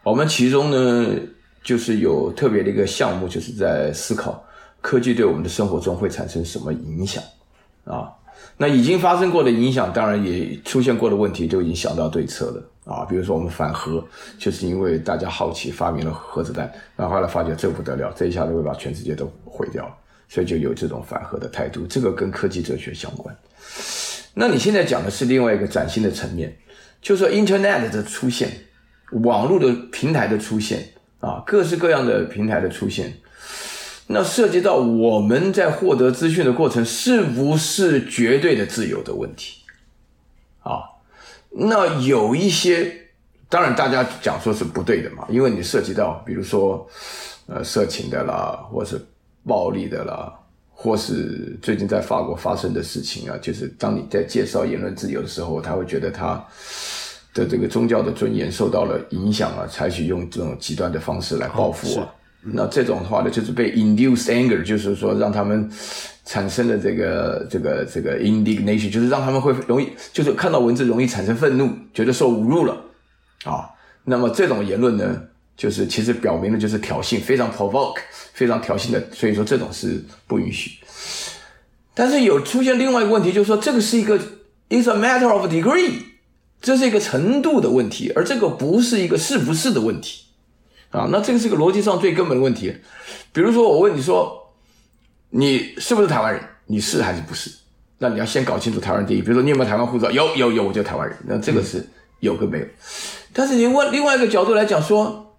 [0.04, 1.16] 我们其中呢。
[1.64, 4.44] 就是有特别的一个项目，就是在思考
[4.82, 7.24] 科技对我们的生活中会产生什么影响
[7.86, 8.10] 啊。
[8.58, 13.06] 那已经发生过的影响，当然也出现过的问题，就已经想到对策了啊。
[13.06, 14.04] 比如说我们反核，
[14.38, 19.96] 就是因为大家好奇发明了核子弹，然后后来发觉这不得了，这一下子会把全世界都毁掉，
[20.28, 21.86] 所以就有这种反核的态度。
[21.88, 23.36] 这个跟科技哲学相关。
[24.34, 26.56] 那你现在讲的是另外一个崭新的层面，
[27.02, 28.52] 就说 Internet 的出现，
[29.24, 30.88] 网络的平台的出现。
[31.22, 33.14] 啊，各式各样的平台的出现，
[34.08, 39.62] 那涉及到我们在获得资讯的过程是不是绝对的自由的问题？
[40.64, 40.82] 啊，
[41.52, 42.92] 那有一些，
[43.48, 46.90] 当然大家讲说是不对的嘛，因为你涉及到，比如说，
[47.46, 49.00] 呃，色情的啦，或是
[49.46, 50.34] 暴力的啦，
[50.72, 56.44] 或是最近在法国发生的事情啊，就是当你在介绍言论自由的时候，他会觉得他。
[57.34, 62.08] 的这个宗教的尊严受到了影响啊，采取用这种极端的方式来报复啊。
[62.44, 65.70] 那这种的话呢，就是被 induced anger，就是说让他们
[66.26, 72.76] 产生了这个这个这个 indignation，就是让他们会容易，就是看到文字容易产生愤怒，觉得受侮辱了
[73.44, 73.70] 啊。
[74.04, 75.22] 那么这种言论呢，
[75.56, 78.00] 就是其实表明了就是挑衅，非常 provoke，
[78.34, 80.72] 非常挑衅的，所以说这种是不允许。
[81.94, 84.18] 但是有出现另外一个问题，就是说这个是一个
[84.70, 86.11] is a matter of degree。
[86.62, 90.26] 这是一个程度的问题，而这个不是一个是不是的问题，
[90.92, 92.76] 啊，那这个是个逻辑上最根本的问题。
[93.34, 94.54] 比如说，我问你说，
[95.32, 96.44] 你是不是台湾人？
[96.68, 97.52] 你是还是不是？
[97.98, 99.22] 那你要先搞清楚台湾第一。
[99.22, 100.12] 比如说，你有没有台湾护照？
[100.12, 101.18] 有有有，我就台湾人。
[101.26, 101.88] 那这个是
[102.20, 102.66] 有跟没有。
[103.34, 105.36] 但是你问另外一个角度来讲，说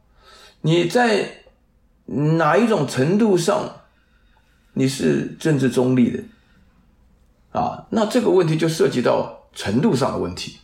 [0.62, 1.44] 你在
[2.06, 3.82] 哪一种程度上
[4.74, 6.22] 你是政治中立的？
[7.52, 10.58] 啊，那这个问题就涉及到程度上的问题。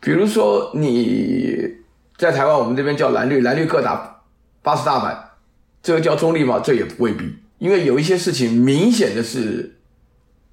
[0.00, 1.76] 比如说你
[2.16, 4.22] 在台湾，我们这边叫蓝绿，蓝绿各打
[4.62, 5.30] 八十大板，
[5.82, 6.60] 这个叫中立吗？
[6.64, 9.76] 这也未必，因为有一些事情明显的是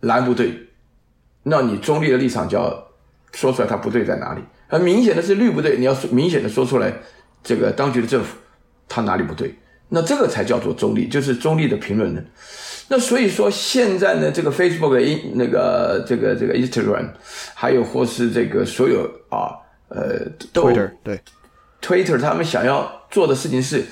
[0.02, 0.68] 蓝不对，
[1.44, 2.88] 那你中立的立场就要
[3.34, 6.94] 说出来，它不对在哪里；而明显的是绿不对，你要说明显的说出来，
[7.44, 8.36] 这个当局的政府
[8.88, 9.56] 他哪里不对？
[9.90, 12.22] 那这个才叫做中立，就是中立的评论呢。
[12.90, 17.10] 那所以说，现在呢，这个 Facebook、那个这个这个 Instagram，
[17.54, 19.52] 还有或是这个所有啊，
[19.90, 20.20] 呃，
[20.54, 21.20] 都 Twitter 对
[21.82, 23.84] Twitter，他们想要做的事情是，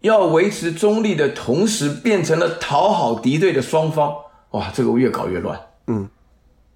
[0.00, 4.14] 要维持中立的同时，变成了讨好敌对的双方。
[4.50, 5.58] 哇，这个越搞越乱。
[5.86, 6.06] 嗯，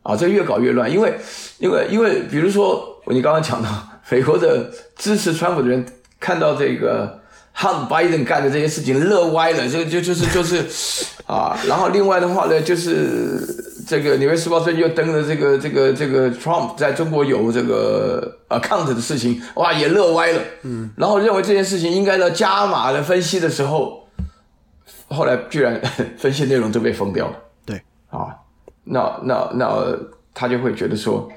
[0.03, 1.15] 啊，这个越搞越乱，因为
[1.59, 3.69] 因为因为，比如说你刚刚讲到
[4.09, 5.85] 美国的支持川普的人
[6.19, 7.21] 看到这个。
[7.57, 13.39] 和拜登干的这些事情乐歪了，就就就是就是，啊，然后另外的话呢，就是
[13.87, 24.09] 这个《纽约时报》最近又登了这个这个这个 Trump 在中国有这个 account 的事情，哇，也乐歪了，嗯，然后认为这件事情应该要加码的分析的时候，
[25.09, 25.81] 后来居然
[26.19, 27.81] 分析内容都被封掉了，对，
[28.11, 28.35] 啊，
[28.83, 29.97] 那那那
[30.35, 31.31] 他就会觉得说。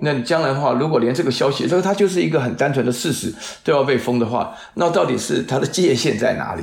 [0.00, 3.34] 那你将来的话，如果连这个消息，这个它就是一个很单纯的事实，
[3.64, 6.62] 都要被封的话，那到底是它的界限在哪里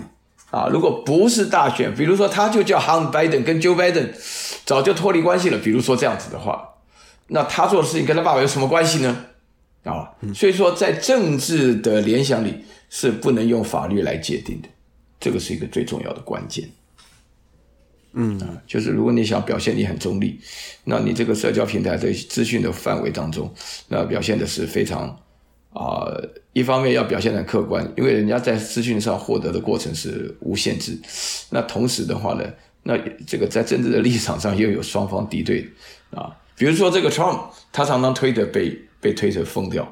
[0.52, 0.68] 啊？
[0.72, 4.10] 如果不是大选，比如说他就叫 Hunt Biden 跟 Joe Biden
[4.66, 6.70] 早就脱离关系了，比如说这样子的话，
[7.28, 9.26] 那他做的事情跟他爸爸有什么关系呢？
[9.84, 14.70] 啊，所以说在政治的联想里是不能用法律来界定的，
[15.20, 16.70] 这个是一个最重要的关键。
[18.18, 20.40] 嗯啊，就是如果你想表现你很中立，
[20.86, 23.54] 那你这个社交平台的资讯的范围当中，
[23.90, 25.10] 那表现的是非常
[25.74, 30.98] 啊、呃，一方面要表现得很客观，因为人家在资讯上获得的过程是无限制。
[31.50, 32.46] 那同时的话呢，
[32.84, 32.98] 那
[33.28, 35.70] 这个在政治的立场上又有双方敌对
[36.12, 37.42] 啊，比如说这个 Trump，
[37.74, 39.84] 他常常推特被被推特封掉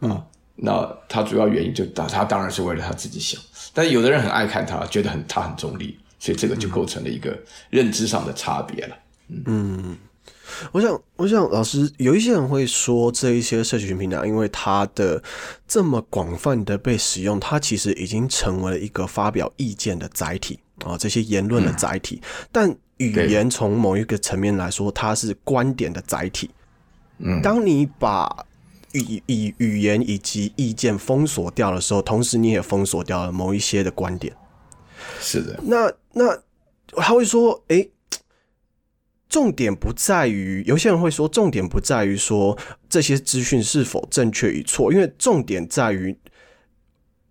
[0.00, 0.24] 啊，
[0.54, 3.38] 那他主要原因就他他当然是为了他自己想，
[3.74, 5.98] 但是有的人很爱看他，觉得很他很中立。
[6.18, 7.38] 所以这个就构成了一个
[7.70, 8.96] 认知上的差别了。
[9.28, 9.96] 嗯，嗯，
[10.72, 15.22] 我想，我想，老师有一些人会说，这一些社群平台，因为它的
[15.66, 22.20] 这么广泛的被使用，它其实已经成为了一个发表意见的载体啊，这些言论的载体。
[22.22, 26.50] 嗯、但语言从某一个层面来说，它是观点的载体。
[27.18, 28.46] 嗯，当你把
[28.92, 34.34] 语以语言以及意见封锁掉的时候，同时你也封锁掉了某一些的观点。
[35.20, 36.42] 是的，那那
[37.02, 37.90] 他会说，哎、欸，
[39.28, 42.56] 重点不在于，有些人会说，重点不在于说
[42.88, 46.16] 这些资讯是否正确与错，因为重点在于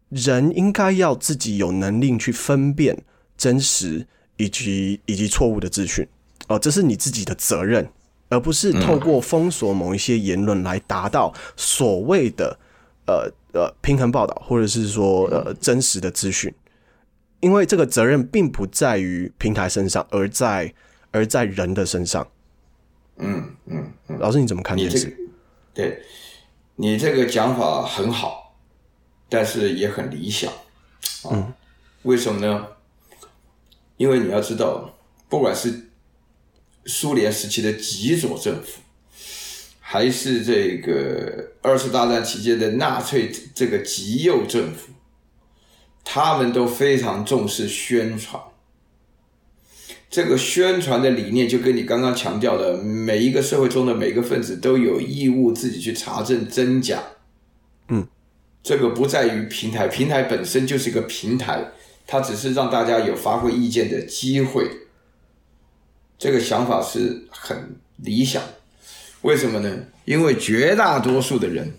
[0.10, 2.96] 人应该要自己有能力去分辨
[3.36, 4.06] 真实
[4.38, 6.08] 以及以及错误的资讯，
[6.48, 7.90] 哦，这是你自己的责任，
[8.30, 12.60] 而不是透过封锁某一些言论来达到所谓的
[13.08, 16.54] 呃呃平衡报道，或者是说呃真实的资讯。
[17.46, 20.74] 因为这个责任并不在于平台身上，而在
[21.12, 22.28] 而在人的身上。
[23.18, 25.06] 嗯嗯嗯，老师你怎么看这件事？
[25.06, 25.14] 你
[25.76, 26.02] 这个，对，
[26.78, 28.58] 你这个讲法很好，
[29.30, 30.52] 但是也很理想。
[30.52, 31.54] 啊、嗯，
[32.02, 32.66] 为什么呢？
[33.98, 34.98] 因为你要知道，
[35.30, 35.91] 不管是
[36.88, 38.82] 苏联时期的极左政府，
[39.80, 44.93] 还是这个二次大战期间的纳粹这个极右政府。
[46.06, 48.41] 他们都非常重视宣传，
[50.10, 57.03] 这个宣传的理念就跟你刚刚强调的，每一个社会中的每一个分子都有义务自己去查证真假。
[57.89, 58.08] 嗯，
[58.64, 61.72] 这个不在于平台，平台本身就是一个平台，
[62.08, 64.70] 它只是让大家有发挥意见的机会。
[66.18, 68.41] 这个想法是很理想，
[69.24, 69.86] 为什么呢？
[70.06, 71.74] 因为绝大多数的人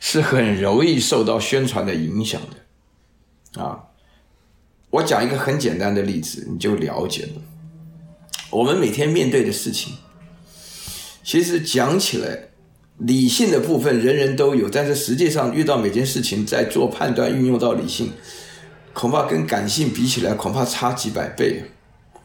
[0.00, 2.61] 是很容易受到宣传的影响的。
[3.54, 3.84] 啊，
[4.90, 7.42] 我讲一个很简单的例子，你就了解了。
[8.50, 9.94] 我们每天面对的事情，
[11.22, 12.48] 其实讲起来，
[12.98, 18.12] 理性的部分人人都有，但是实际上遇到每件事情，在做判断运用到理性，
[18.92, 21.64] 恐怕跟感性比起来，恐怕差几百倍。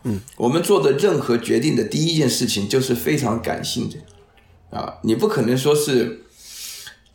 [0.03, 4.77] 嗯，我们做的任何决定的第一件事情，就是非常感性的。
[4.77, 6.23] 啊，你不可能说是。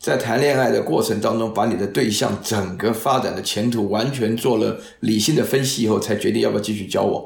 [0.03, 7.23] 在谈恋爱的过程当中，把你的对象整个发展的前途完全做了理性的分析以后，才决定要不要继续交往，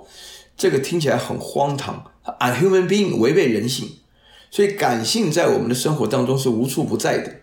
[0.56, 3.94] 这个听起来很荒唐，unhuman being 违背人性，
[4.52, 7.38] 所以感性在我们的生活当中是无处不在的，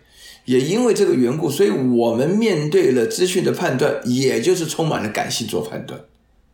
[0.45, 5.99] 也因为这个缘故，所以我们面对了资讯的判断，也就是充满了感性做判断，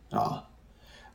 [0.09, 0.45] 啊。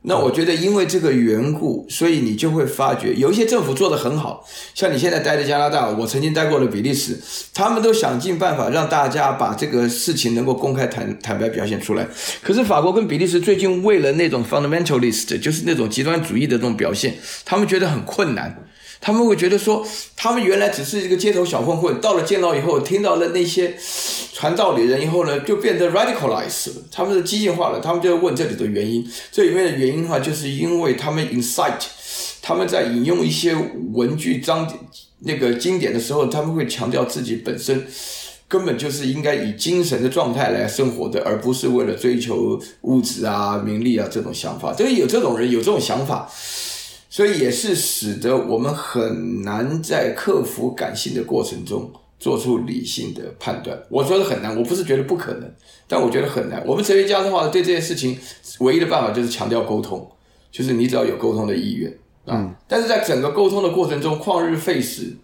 [0.03, 7.19] 那我觉得，因为这个缘故，所以你就会发觉，有一些政府做得很好，像你现在待的加拿大，我曾经待过的比利时，
[7.53, 12.07] 他们都想尽办法让大家把这个事情能够公开坦坦白表现出来。
[12.41, 18.66] 可是法国跟比利时最近为了那种 fundamentalist，就是那种极端主义的这种表现，他们觉得很困难，
[18.99, 19.85] 他们会觉得说，
[20.15, 23.75] 他们原来只是一个街头小混混，到了监牢以后，听到了那些
[24.33, 27.79] 传道理人以后呢，就变得 radicalized 了，他们是激进化了。
[27.79, 31.85] 他们就会问这里的原因，这里面的原因的话，就是因为他们 incite，
[32.41, 33.55] 他们在引用一些
[33.93, 34.67] 文句章
[35.19, 37.85] 那个经典的时候，他们会强调自己本身
[38.47, 44.73] 根本就是应该以精神的状态来生活的，而不是为了追求物质啊、名利啊这种想法。
[44.73, 46.29] 这个有这种人有这种想法。
[47.17, 53.75] 所以也是使得我们很难在克服感性的过程中做出理性的判断。
[53.89, 55.51] 我说的很难，我不是觉得不可能，
[55.87, 56.63] 但我觉得很难。
[56.63, 58.15] 我们哲学家的话，对这件事情
[58.59, 60.07] 唯一的办法就是强调沟通，
[60.51, 61.91] 就是你只要有沟通的意愿
[62.25, 62.37] 啊。
[62.37, 62.55] 嗯。
[62.67, 65.17] 但是在整个沟通的过程中，旷日费时，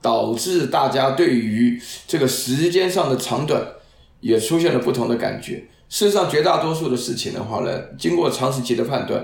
[0.00, 1.78] 导致大家对于
[2.08, 3.62] 这个时间上的长短
[4.20, 5.62] 也出现了不同的感觉。
[5.90, 9.22] 事实上，绝大多数的事情的话呢，经过长时期的判断。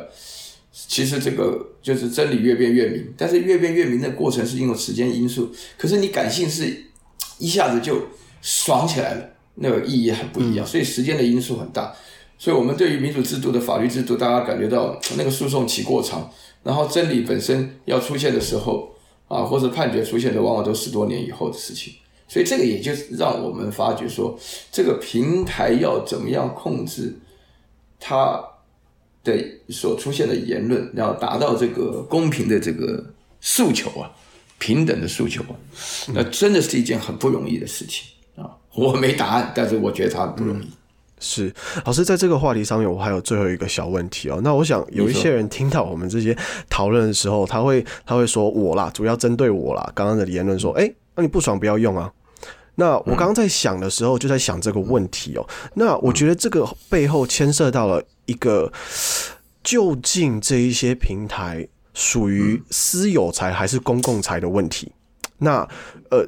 [0.73, 5.53] 其实这个就是真理越辩越明，但是越辩越明的过程是因为时间因素。
[5.77, 6.85] 可是你感性是
[7.39, 8.01] 一下子就
[8.41, 10.65] 爽起来了，那个意义很不一样。
[10.65, 11.93] 所以时间的因素很大。
[12.39, 16.31] 所以我们对于民主制度的法律制度，大家感觉到那个诉讼期过长，
[16.63, 18.95] 然后真理本身要出现的时候
[19.27, 21.95] 啊，或者判决出现的，往往都十多年以后的事情。
[22.29, 24.39] 所以这个也就让我们发觉说，
[24.71, 27.19] 这个平台要怎么样控制
[27.99, 28.41] 它。
[29.25, 33.05] 的所出现的言论，然后达到这个公平的这个
[33.41, 34.11] 诉求啊，
[34.59, 35.55] 平等的诉求啊，
[36.15, 38.07] 那真的是一件很不容易的事情
[38.37, 38.51] 啊！
[38.75, 40.69] 我没答案，但是我觉得它很不容易。
[41.23, 41.53] 是
[41.85, 44.41] 老师，在这个话题上面，我还有最后一个小问题哦。
[44.43, 46.35] 那我想有一些人听到我们这些
[46.71, 49.93] 讨论的时候，他会他会说我啦，主要针对我啦。
[49.95, 52.11] 刚刚的言论说，哎，那你不爽不要用啊。
[52.77, 55.47] 那我刚刚在想的时候，就在想这个问题哦。
[55.75, 58.73] 那我觉得这个背后牵涉到了一个，
[59.65, 64.93] 究竟这一些平台属于私有财还是公共财的问题。
[65.39, 65.69] 那
[66.11, 66.25] 呃，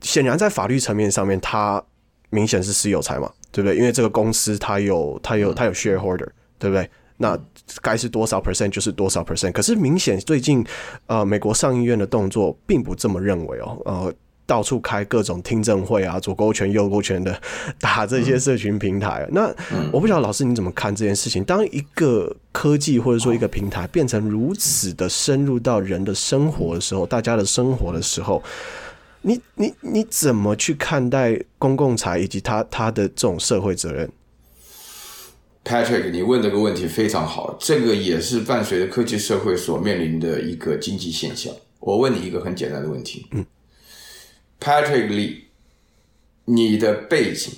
[0.00, 1.82] 显然在法律层面上面，它
[2.28, 3.76] 明显是私有财嘛，对不对？
[3.76, 6.28] 因为这个公司它有它有它有 shareholder，
[6.58, 6.90] 对不对？
[7.16, 7.38] 那
[7.80, 9.52] 该是多少 percent 就是多少 percent。
[9.52, 10.62] 可是明显最近
[11.06, 14.14] 呃，美国上议院的动作并不这么认为哦，呃。
[14.46, 17.38] 到处开各种听证会啊，左勾拳右勾拳的
[17.80, 19.26] 打这些社群平台。
[19.28, 21.42] 嗯、那我不晓得老师你怎么看这件事情？
[21.42, 28.40] 当一个科技或者说一个平台变成如此的深入到人的生活的时候，大家的生活的时候，
[29.22, 34.08] 你你你怎么去看待公共财以及他他的这种社会责任
[35.64, 41.52] ？Patrick，你问这个问题非常好，这个也是伴随着科技社会所面临的一个经济现象。
[41.80, 43.44] 我问你一个很简单的问题，嗯。
[44.60, 45.42] Patrick Lee，
[46.44, 47.52] 你的背景、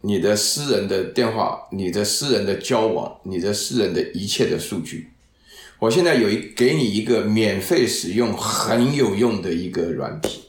[0.00, 5.08] 你的私人的电话、你的私人的交往、你的私人的一切的数据，
[5.78, 10.42] 我现在有一给你一个免费使用很有用的一个软体。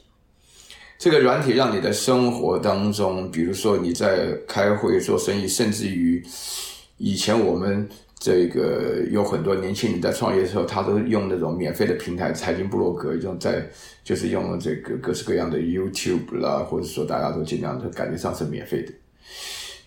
[0.98, 6.22] 这个软体让你的生活当中，比如说你在开会做生意，甚至于
[6.98, 7.88] 以前我们。
[8.16, 13.68] 这个有很多年轻人在创业的时候，他都用那种免费的平台，财经部落格，用在
[14.04, 18.92] 就是用这个各式各样的 YouTube 啦，或者说大家都尽量的感觉上是免费的。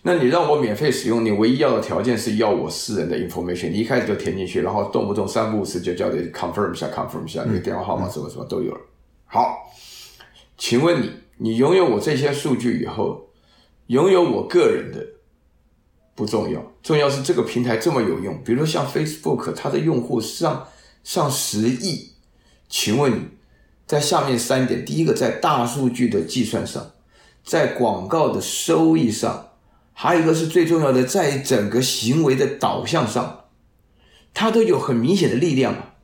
[0.02, 8.80] 那你让我免费使用，你唯一要的条件是要我私人的 information，你一开始就填进去，然后动不动三不五时就叫你 confirm 一下，confirm 一下，你的电话号码什么什么都有了。
[9.26, 9.70] 好，
[10.56, 13.30] 请问你，你拥有我这些数据以后，
[13.86, 15.04] 拥有我个人的？
[16.14, 18.42] 不重要，重要是这个平台这么有用。
[18.44, 20.66] 比如说像 Facebook，它的用户上
[21.04, 22.12] 上十亿。
[22.68, 23.28] 请问你，
[23.88, 26.90] 在下面三点：第一个，在大数据的计算上，
[27.42, 29.52] 在广告的收益上，
[29.94, 33.44] 还有一个是最重要的，在整个行为的导向上，
[34.34, 35.94] 它都有很明显的力量。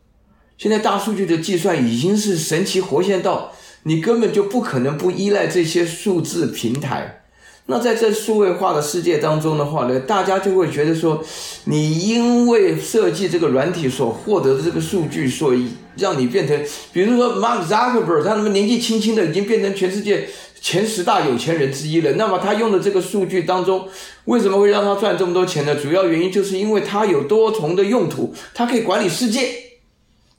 [0.56, 7.23] 现在大数据的计算已经是神奇活现到，你根本就不可能不依赖这些数字平台。
[7.66, 11.24] 那在这数位化的世界当中的话呢，大家就会觉得说，
[11.64, 16.62] 你因为设计这个软体所获得的这个数据，所以让你变成，
[16.92, 20.28] 比如说 Mark Zuckerberg，他那么年纪轻轻的已经变成全世界
[20.60, 22.12] 前十大有钱人之一了。
[22.12, 23.88] 那么他用的这个数据当中，
[24.26, 25.74] 为什么会让他赚这么多钱呢？
[25.74, 29.48] 主要原因就是因为他有多重的用途，他可以管理世界，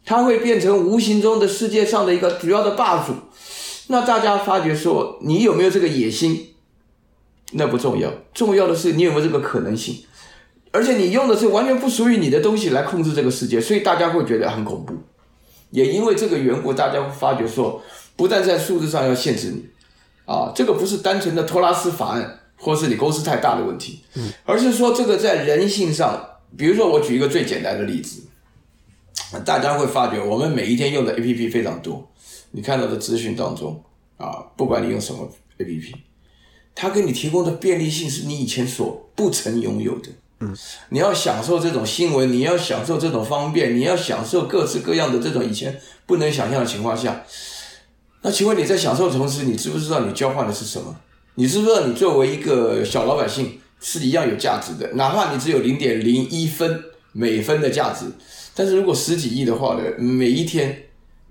[0.06, 3.14] 他会变成无形中的世界上的一个主要的霸主。
[3.88, 6.50] 那大家发觉说，你有没有这个野心？
[7.54, 10.04] 那不重要，重要的是你有没有这个可能性，
[10.72, 14.96] 而且你用的是完全不属于你的东西来控制这个世界，所以大家会觉得很恐怖。
[15.72, 17.82] 也因为这个缘故，大家会发觉说，
[18.16, 19.66] 不但在数字上要限制你，
[20.26, 26.26] 啊，这个不是单纯的托拉斯法案，或是你公司太大的问题，嗯，而是说这个在人性上，
[26.58, 28.24] 比如说我举一个最简单的例子，
[29.44, 32.10] 大家会发觉我们每一天用的 APP 非常多，
[32.52, 33.84] 你看到的资讯当中
[34.18, 35.94] 啊，不管你用什么 APP，
[36.76, 40.10] 它给你提供的便利性是你以前所不曾拥有的。
[40.42, 40.54] 嗯，
[40.90, 47.24] 你要享受这种新闻，你要享受这种方便，你要享受各式各样的这种以前不能想象的情况下，
[48.22, 50.94] 那请问你在享受的同时，你知不知道你交换的是什么？
[51.36, 54.92] 你知不知道你作为一个小老百姓是一样有价值的？
[54.96, 58.06] 哪怕你只有零点零一分每分的价值，
[58.54, 60.85] 但是如果十几亿的话呢，每一天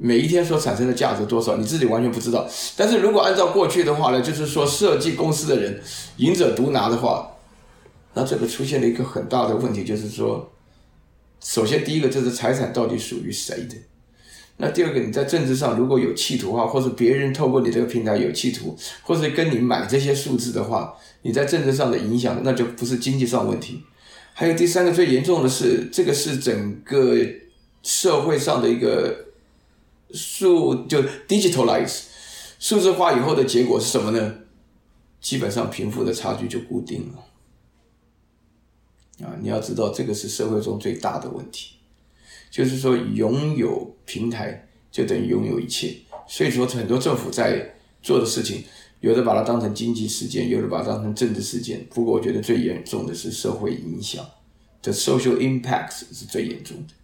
[0.05, 2.47] 每一天所产生的价值多少，你自己完全不知道。
[2.77, 5.81] 但是如果按照过去的话呢，就是说设计公司的人
[6.19, 7.31] 赢者独拿的话。
[8.13, 10.53] 那这个出现了一个很大的问题，就是说，
[11.41, 13.75] 首先第一个就是财产到底属于谁的？
[14.59, 23.83] 那第二个，你在政治上如果有企图的话，或者别人透过你这个平台有企图，或者跟你买这些数字的话，你在政治上的影响，那就不是经济上问题。
[24.35, 27.17] 还有第三个最严重的是，这个是整个
[27.83, 29.24] 社会上的一个
[30.15, 32.05] 数就 digitalize
[32.59, 34.35] 数字化以后的结果是什么呢？
[35.21, 39.27] 基本上贫富的差距就固定了。
[39.27, 41.77] 啊，你要知道，这个是社会中最大的问题，
[42.51, 45.97] 就是说，拥有平台就等于拥有一切。
[46.27, 48.65] 所以说，很多政府在做的事情，
[49.01, 51.87] 有的把它当成经济事件，有的把它当成政治事件。
[51.91, 54.25] 不过，我觉得最严重的是社会影响
[54.83, 56.95] 的 social impacts 是最严重的，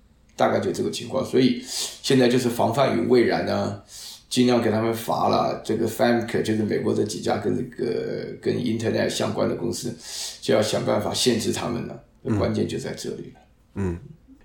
[0.40, 1.24] 大概就这个情况。
[1.24, 1.62] 所以
[2.02, 3.82] 现在就是防范于未然呢。
[4.30, 5.60] 尽量给他们罚了。
[5.64, 9.92] 这个 Famke 就是美国这几家跟这个跟 Internet 相关的公司，
[10.40, 12.04] 就要想办法限制他们了。
[12.38, 13.40] 关键就在这里了。
[13.74, 13.98] 嗯，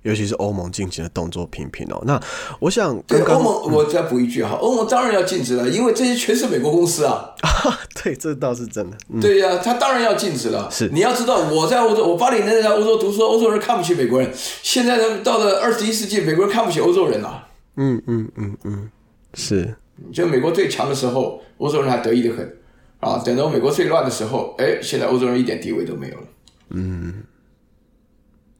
[0.05, 1.99] 尤其是欧盟进行的动作频频哦。
[2.05, 2.21] 那
[2.59, 7.33] 我想刚刚，对欧盟，我再补一句哈，欧盟当然要禁止了，因为这些全是美国公司啊。
[7.41, 8.97] 啊 对，这倒是真的。
[9.11, 10.69] 嗯、对呀、啊，他当然要禁止了。
[10.69, 14.31] 是，你要知道，我在欧洲，我八零年代在欧洲读书，欧洲人看不起美国人。
[14.61, 17.47] 现在呢，到了二十一世纪，美国人看不起欧洲人了。
[17.77, 18.89] 嗯嗯嗯嗯。
[19.33, 19.75] 是，
[20.13, 22.57] 就美国最强的时候，欧洲人还得意的很，
[22.99, 26.23] 啊，等到美国最乱的时候，哎，现在欧洲人一点地位都没有了。
[26.69, 27.23] 嗯，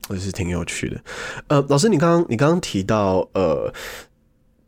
[0.10, 1.02] 这是挺有趣的。
[1.48, 3.74] 呃，老师，你刚刚你刚刚提到呃，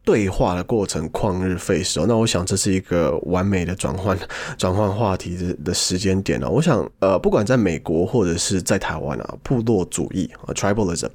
[0.03, 4.17] 对话的过程旷日费时，那我想这是一个完美的转换
[4.57, 6.49] 转换话题的的时间点呢。
[6.49, 11.09] 我想呃，不管在美国或者是在台湾啊，部落主义啊，tribalism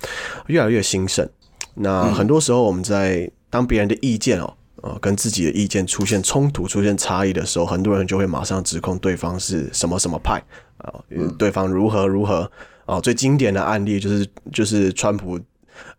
[0.47, 1.29] 越来越兴盛。
[1.75, 4.55] 那很多时候我们在当别人的意见哦。
[4.83, 10.43] 呃，跟自己的意见出现冲突、出现差异的时候，很多人就会马上指控对方是什么什么派
[10.79, 10.93] 啊，
[11.39, 12.51] 对方如何如何
[12.93, 13.01] 啊。
[13.01, 15.38] 最经典的案例就是就是川普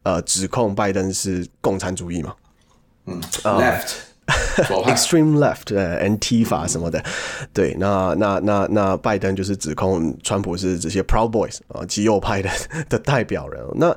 [0.03, 2.33] 呃指控拜登是共产主义嘛，
[3.05, 7.03] 嗯，left，extreme left， 呃，Antifa 什么的，
[7.53, 12.49] 对，那那那那拜登就是指控川普是这些 Proud Boys 啊，极右派的
[12.89, 13.63] 的代表人。
[13.75, 13.95] 那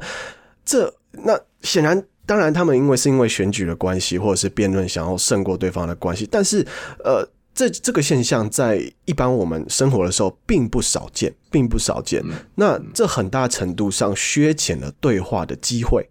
[0.64, 2.02] 这那显然。
[2.28, 6.66] 当然，他们因为是因为选举的关系，或者是辩论想要胜过对方的关系，但是，
[7.04, 7.24] 呃，
[7.56, 12.22] 这这个现象在一般我们生活的时候并不少见，并不少见。
[12.54, 16.06] 那这很大程度上削减了对话的机会。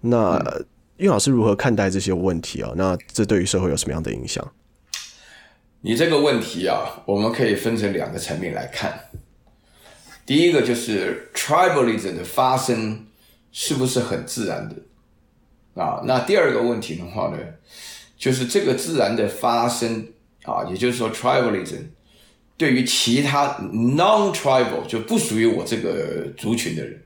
[0.00, 0.36] 那
[0.96, 2.72] 韵老师如何看待这些问题啊？
[2.74, 4.52] 那这对于社会有什么样的影响？
[5.82, 9.04] 你这个问题啊，我们可以分成两个层面来看。
[10.26, 13.06] 第一个就是 tribalism 的发生
[13.52, 14.74] 是不是很自然的？
[15.80, 17.38] 啊，那第二个问题的话呢，
[18.18, 20.08] 就是这个自然的发生
[20.44, 21.84] 啊，也就是说，tribalism
[22.56, 27.02] 对于其他 non-tribal 就不属于我这个族群的人，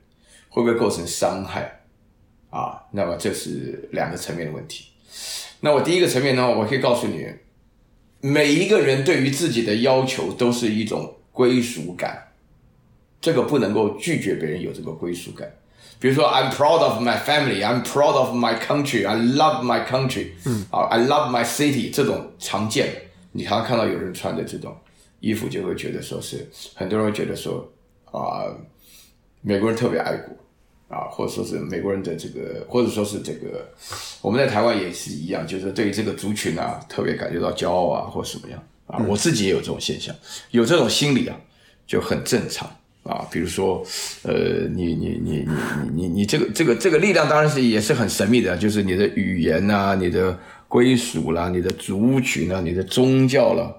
[0.49, 1.81] 会不会构成伤害？
[2.49, 4.85] 啊，那么这是两个层面的问题。
[5.59, 7.25] 那我第一个层面呢，我可以告诉你，
[8.21, 12.31] 每一个人对于自己的要求都是一种归属感，
[13.19, 15.51] 这个不能够拒绝别人有这个归属感。
[15.99, 21.43] 比如说，I'm proud of my family, I'm proud of my country, I love my country，嗯，啊，I love my
[21.43, 22.93] city，这种常见，
[23.35, 24.73] 你常常看到有人穿的这种
[25.19, 27.69] 衣服，就会觉得说是很多人会觉得说
[28.05, 28.47] 啊，
[29.41, 30.33] 美国人特别爱国
[30.87, 33.67] 啊，或者说是美国人的这个，或者说是这个，
[34.21, 40.15] 我们在台湾也是一样，就是对于这个族群啊，特别感觉到骄傲啊，或什么样啊，我自己也有这种现象，
[40.51, 41.37] 有这种心理啊，
[41.85, 42.69] 就很正常。
[43.05, 43.85] 啊，比如说，
[44.23, 50.35] 呃，你你你你你你你这个这个这个力量当然是也是很神秘的，就是你的语言呐、啊，你的
[50.67, 53.73] 归属啦，你的族群啊，你的宗教啦，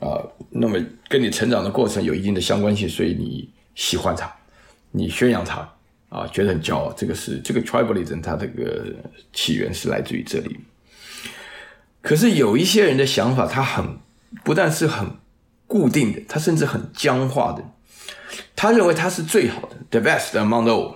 [0.00, 0.78] 啊，那么
[1.08, 4.32] 跟你成长的过程有一定的相关性，所以你喜欢它，
[4.90, 5.68] 你宣扬它，
[6.08, 6.92] 啊，觉得很骄傲。
[6.92, 8.94] 这个是这个 tribalism 它这个
[9.32, 10.56] 起源是来自于这里。
[12.00, 13.98] 可是有一些人的想法，他很
[14.44, 15.10] 不但是很
[15.66, 17.64] 固定的，他甚至很僵化的。
[18.54, 20.94] 他认为他是最好的，the best among all，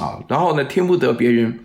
[0.00, 1.58] 啊，然后呢，听不得别人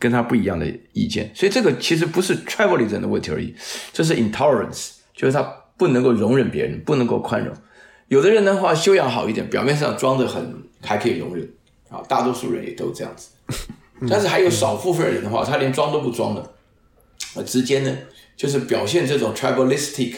[0.00, 1.30] 跟他不一样的意见。
[1.32, 3.54] 所以这个其实不是 tribalism 的问题而已，
[3.92, 5.42] 这是 intolerance，就是他
[5.76, 7.54] 不能够容忍别人，不能够宽容。
[8.08, 11.48] 有的人的话修养好一点，表面上装得很还可以容忍
[11.88, 13.28] 啊，大多数人也都这样子。
[14.08, 16.52] 但是还有少部分人的话，他连装都不装的，
[17.36, 17.96] 呃，直接呢
[18.34, 20.14] 就是表现这种 tribalistic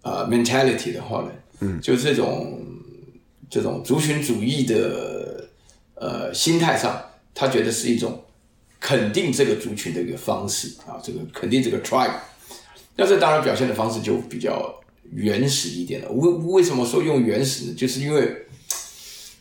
[0.00, 1.30] 啊、呃、mentality 的话呢，
[1.60, 2.64] 嗯，就是这种
[3.50, 5.48] 这种族群主义的
[5.96, 6.98] 呃心态上，
[7.34, 8.24] 他觉得是一种
[8.80, 12.12] 肯定这个族群的一个方式啊，这个肯定这个 tribe，
[12.96, 14.74] 那这当然表现的方式就比较。
[15.10, 17.74] 原始一点了，为为什么说用原始呢？
[17.74, 18.44] 就是因为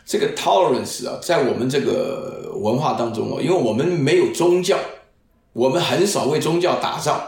[0.06, 4.80] 这个 tolerance 啊，在我们这个文化当中哦，因为我们没有宗教，
[5.52, 7.22] 我们很少为宗教打仗，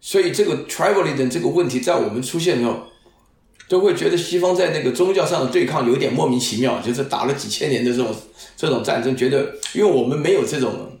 [0.00, 2.76] 所以这个 tribalism 这个问题在我们出现的时候，
[3.68, 8.12] 都会觉得西方在那个宗教上的对抗有点莫名其妙，就是打了几千年的这种
[8.56, 10.98] 这种战争，觉得因为我们没有这种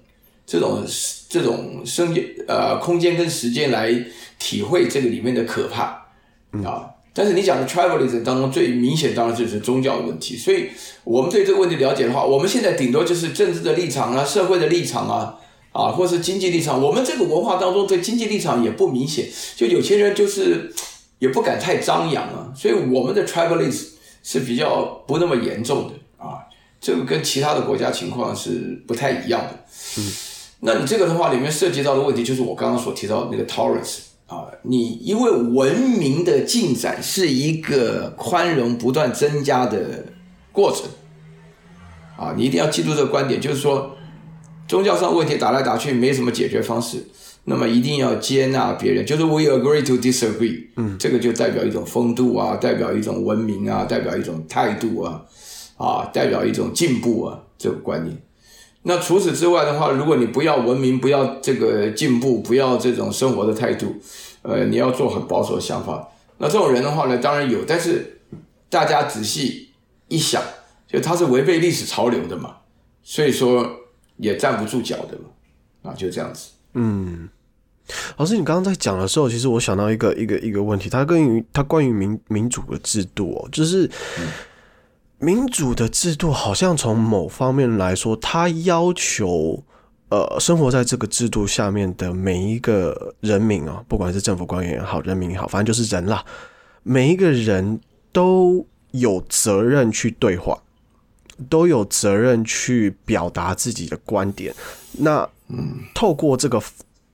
[0.50, 0.84] 这种
[1.28, 2.12] 这种生
[2.48, 3.94] 呃空间跟时间来
[4.36, 5.82] 体会这个里面的可怕。
[6.64, 10.70] 啊，但是你讲的 travelism 当中最明显当然就是宗教的问题，所以
[11.04, 15.38] 我们对这个问题了解的话，我们现在顶多就是政治的立场啊、社会的立场啊，
[15.70, 16.82] 啊，或是经济立场。
[16.82, 20.74] 我们这个文化当中对经济立场也不明显，就有些人就是
[21.20, 23.90] 也不敢太张扬啊，所以我们的 travelism
[24.24, 26.42] 是比较不那么严重的啊，
[26.80, 29.64] 这个跟其他的国家情况是不太一样的。
[29.98, 30.12] 嗯，
[30.60, 34.00] 那你这个的话里面涉及到的问题就是我刚刚所提到的那个 tolerance。
[34.26, 40.04] 啊，你因为文明的进展是一个宽容不断增加的
[40.52, 40.84] 过程，
[42.16, 43.96] 啊，你一定要记住这个观点，就是说，
[44.68, 47.04] 宗教上问题打来打去没什么解决方式，
[47.42, 55.24] 那么一定要接纳别人，就是 we agree to disagree，嗯，这个就代表一种风度啊，代表一种文明啊，代表一种态度啊，
[55.76, 58.16] 啊，代表一种进步啊，这个观念。
[58.82, 63.94] 那除此之外的话，如果你不要文明，不要这个进步，不要这种生活的态度，
[64.40, 66.08] 呃，你要做很保守的想法，
[66.38, 68.20] 那这种人的话呢，当然有，但是
[68.70, 69.68] 大家仔细
[70.08, 70.42] 一想，
[70.88, 72.56] 就他是违背历史潮流的嘛，
[73.02, 73.70] 所以说
[74.16, 76.48] 也站不住脚的嘛，啊，就这样子。
[76.72, 77.28] 嗯，
[78.16, 83.84] 老师，你刚刚在讲的时候，其实我想到一个一个一个问题，它关于它关于民民主的制度哦，就是。
[84.18, 84.26] 嗯
[85.22, 89.62] 民主的制度好像从某方面来说，它要求
[90.08, 96.24] 呃生活在这个制度下面的每一个人民啊，不管是政府官员也好，人民也好，反正就是人啦，
[96.82, 97.78] 每一个人
[98.12, 100.58] 都有责任去对话，
[101.50, 104.54] 都有责任去表达自己的观点。
[104.92, 106.62] 那嗯，透过这个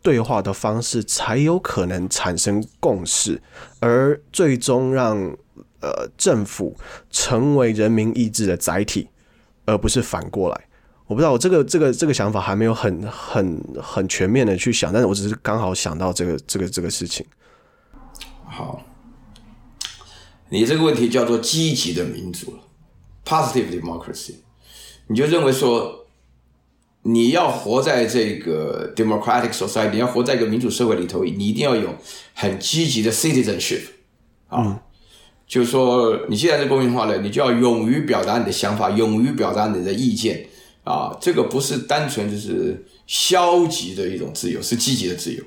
[0.00, 3.42] 对话的方式，才有可能产生共识，
[3.80, 5.36] 而最终让。
[5.86, 6.76] 呃，政府
[7.10, 9.08] 成为人民意志的载体，
[9.64, 10.60] 而不是反过来。
[11.06, 17.24] 我不知道，我这个这个这个想法还没有很很很全面的去想，但是我只是刚好想到这个这个这个事情。
[18.44, 18.82] 好，
[20.48, 22.58] 你这个问题叫做积极的民主
[23.24, 24.34] （positive democracy）。
[25.06, 26.06] 你就认为说，
[27.02, 31.94] 你要活在这个 democratic society，你要活在一个民主社会里头，你一定要有
[32.34, 33.82] 很积极的 citizenship
[34.48, 34.82] 啊。
[35.46, 40.44] 就是说，你现在是公民化了，你就要勇于表达你的想法，勇于表达你的意见
[40.82, 41.16] 啊！
[41.20, 45.42] 这个不是单纯就是消极的一种自由，是积极的自由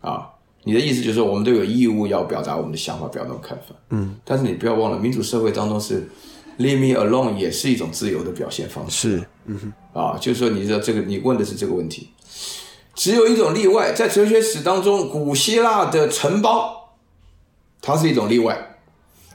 [0.00, 0.26] 啊！
[0.64, 3.74] 你的意思就是说，我们都有义务要表达我们的想法，表达看法。
[3.90, 4.14] 嗯。
[4.24, 6.08] 但是你不要忘了，民主社会当中是
[6.58, 9.18] leave me alone 也是一种自由的表现方式。
[9.18, 9.24] 是。
[9.46, 10.00] 嗯哼。
[10.00, 12.08] 啊，就是说，你知道这个，你问的是这个问题。
[12.94, 16.70] 只有一种例外，在哲学史当中，古希腊的城邦，
[17.82, 18.71] 它是一种例外。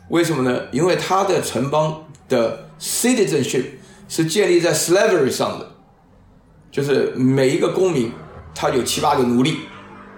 [0.09, 0.67] 为什么呢？
[0.71, 3.65] 因为他的城邦的 citizenship
[4.07, 5.71] 是建立在 slavery 上的，
[6.71, 8.11] 就是每一个公民
[8.55, 9.57] 他有七八个奴隶，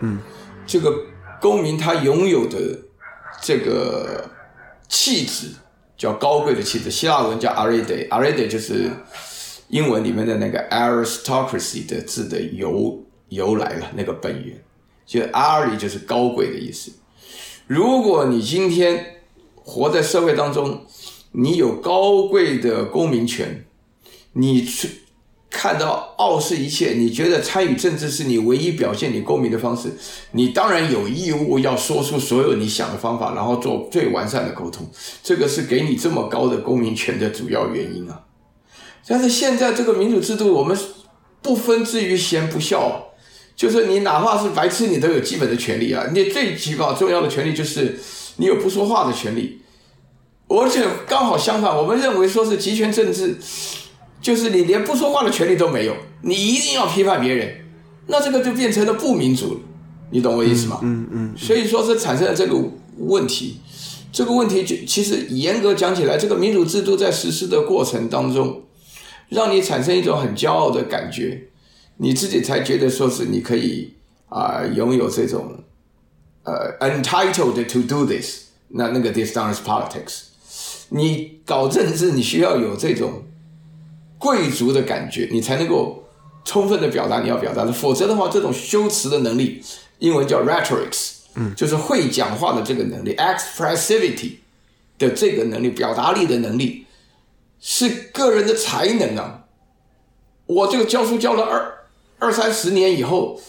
[0.01, 0.19] 嗯，
[0.67, 0.93] 这个
[1.41, 2.57] 公民他拥有的
[3.41, 4.29] 这个
[4.87, 5.47] 气质
[5.97, 8.91] 叫高贵的气质，希腊文叫 arete，arete 就是
[9.69, 14.63] 英文里面的那个 aristocracy 的字的由由来了，那个本源，
[15.05, 16.91] 就 ari 就是高贵的意思。
[17.65, 19.18] 如果你今天
[19.70, 20.82] 活在社会当中，
[21.34, 23.65] 你有高贵的公民权，
[24.34, 24.89] 你去
[25.47, 29.91] 看到傲视一切，你觉得参与政治是你唯一表现你公民的方式，
[30.32, 34.89] 你当然有义务要说出所有你想的方法，然后做最完善的沟通。
[35.22, 38.24] 这个是给你这么高的公民权的主要原因啊。
[39.07, 40.76] 但是现在这个民主制度，我们
[41.43, 43.11] 不分之于贤不孝，
[43.55, 46.07] 就是你哪怕是白痴，你都有基本的权利啊。
[46.11, 47.99] 你最起码重要的权利就是。
[48.41, 49.59] 你有不说话的权利，
[50.49, 53.37] 而且刚好相反，我们认为说是集权政治，
[54.19, 57.65] 就是你连不说话的权利都没有，你一定要批判别人，
[58.07, 59.59] 那这个就变成了不民主了。
[60.11, 60.79] 你懂我意思吗？
[60.81, 61.37] 嗯嗯。
[61.37, 62.59] 所以说是产生了这个
[62.97, 63.59] 问题。
[64.11, 68.63] 这个问题就其实严格讲起来，这个民主制度在实施的过程当中，
[69.29, 71.49] 让你产生一种很骄傲的感觉，
[71.97, 73.93] 你自己才觉得说是你可以
[74.29, 75.63] 啊、呃、拥有这种
[76.43, 78.45] 呃 entitled to do this。
[78.69, 80.28] 那那个 this is politics。
[80.89, 83.23] 你搞政治，你需要有这种
[84.17, 86.03] 贵族的感觉，你才能够
[86.43, 89.63] 充分的表达你要表达的，否则的话，这种修辞的能力，
[89.99, 91.11] 英文叫 rhetorics。
[91.35, 94.37] 嗯，就是会讲话的这个能力，expressivity
[94.97, 96.85] 的这个能力，表达力的能力，
[97.61, 99.45] 是个人的才能啊。
[100.47, 101.71] 我这个教书教了二
[102.17, 103.39] 二三十年以后，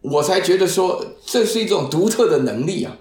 [0.00, 2.96] 我才觉得说这是一种独特的能力啊，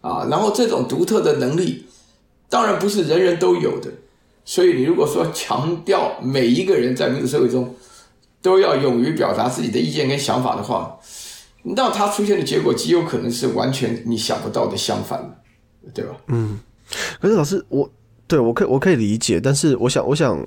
[0.00, 1.86] 啊，然后这种独特的能力，
[2.52, 3.90] 当然不是人人都有的。
[4.44, 7.74] 所以你如果说强调每一个人在民主社会中
[8.42, 10.98] 都要勇于表达自己的意见跟想法的话，
[11.62, 15.42] 那它出现的结果极有可能是完全你想不到的相反，
[15.94, 16.14] 对吧？
[16.26, 16.60] 嗯，
[17.20, 17.90] 可是老师，我
[18.26, 20.44] 对我可以我可以理解，但是我想我想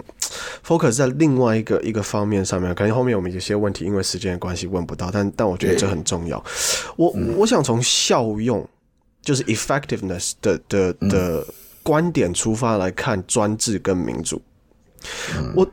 [0.63, 6.43] focus 在另外一个一个方面上面，可能后面我们有些问题因为时间的关系问不到，但但我觉得这很重要。
[6.97, 8.67] 我、嗯、我想从效用，
[9.21, 11.47] 就是 effectiveness 的的的
[11.85, 14.41] 观点出发来看专制跟民主，
[15.37, 15.71] 嗯、我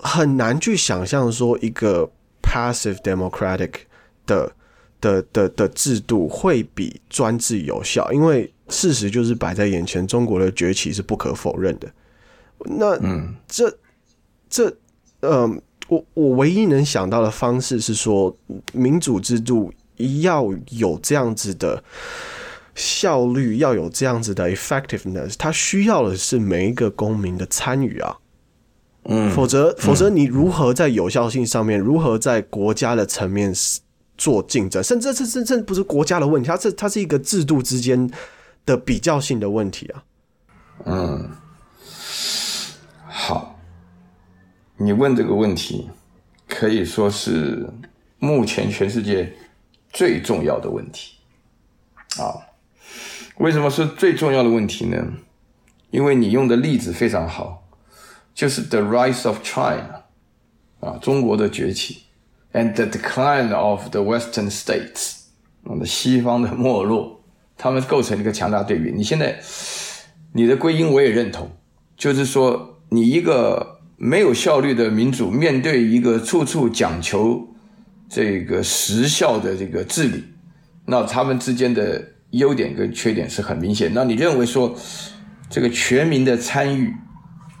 [0.00, 2.10] 很难去想象说一个
[2.42, 3.72] passive democratic
[4.26, 4.52] 的。
[5.02, 11.92] 的的的制度会比专制有效，因为事实就是摆在眼前，中国的崛起是不可否认的。
[12.60, 13.76] 那嗯，这
[14.48, 14.72] 这
[15.18, 15.44] 呃，
[15.88, 18.32] 我我唯一能想到的方式是说，
[18.72, 19.72] 民主制度
[20.22, 21.82] 要有这样子的
[22.74, 28.18] 效率，要有这样子的 effectiveness，它需要的是每一个公民的参与啊。
[29.04, 33.54] 嗯，否则否则你如何在有效性上面，如何在国家的层面？
[34.18, 38.08] 做竞争，甚至这这这不是国家的问题，它这它是一个制度之间
[38.64, 40.04] 的比较性的问题啊。
[40.84, 41.30] 嗯，
[43.08, 43.58] 好，
[44.76, 45.90] 你问这个问题
[46.46, 47.68] 可以说是
[48.18, 49.32] 目前全世界
[49.90, 51.14] 最重要的问题
[52.18, 52.36] 啊。
[53.38, 55.04] 为什么是最重要的问题呢？
[55.90, 57.68] 因为你用的例子非常好，
[58.34, 60.04] 就是 The Rise of China
[60.80, 62.02] 啊，中国的崛起。
[62.52, 65.20] And the decline of the Western states，
[65.62, 67.22] 那么西方的没落，
[67.56, 68.92] 他们构成一个强大对比。
[68.92, 69.40] 你现在
[70.34, 71.50] 你的归因我也认同，
[71.96, 77.48] 就是说你一个没有效率的民主，面对一个处处讲求
[78.10, 80.22] 这个时效的这个治理，
[80.84, 83.90] 那他们之间的优点跟缺点是很明显。
[83.94, 84.76] 那你认为说
[85.48, 86.92] 这个全民的参与、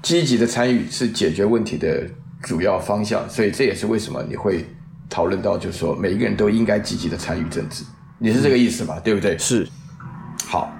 [0.02, 2.06] 积极的参与是解决问题的
[2.42, 4.66] 主要方向，所以这也是为什么你会。
[5.10, 7.84] 讨论到就是说，每一个人都应该积极的参与政治，
[8.18, 8.98] 你是这个意思吧？
[9.00, 9.36] 对不对？
[9.36, 9.68] 是。
[10.46, 10.74] 好，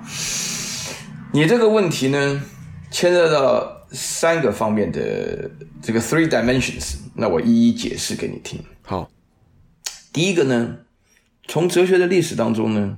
[1.34, 2.42] 你这个问题呢，
[2.90, 5.50] 牵涉到三个方面的
[5.82, 8.58] 这个 three dimensions，那我一一解释给你听。
[8.80, 9.10] 好，
[10.14, 10.76] 第一个呢，
[11.46, 12.96] 从哲学的历史当中呢，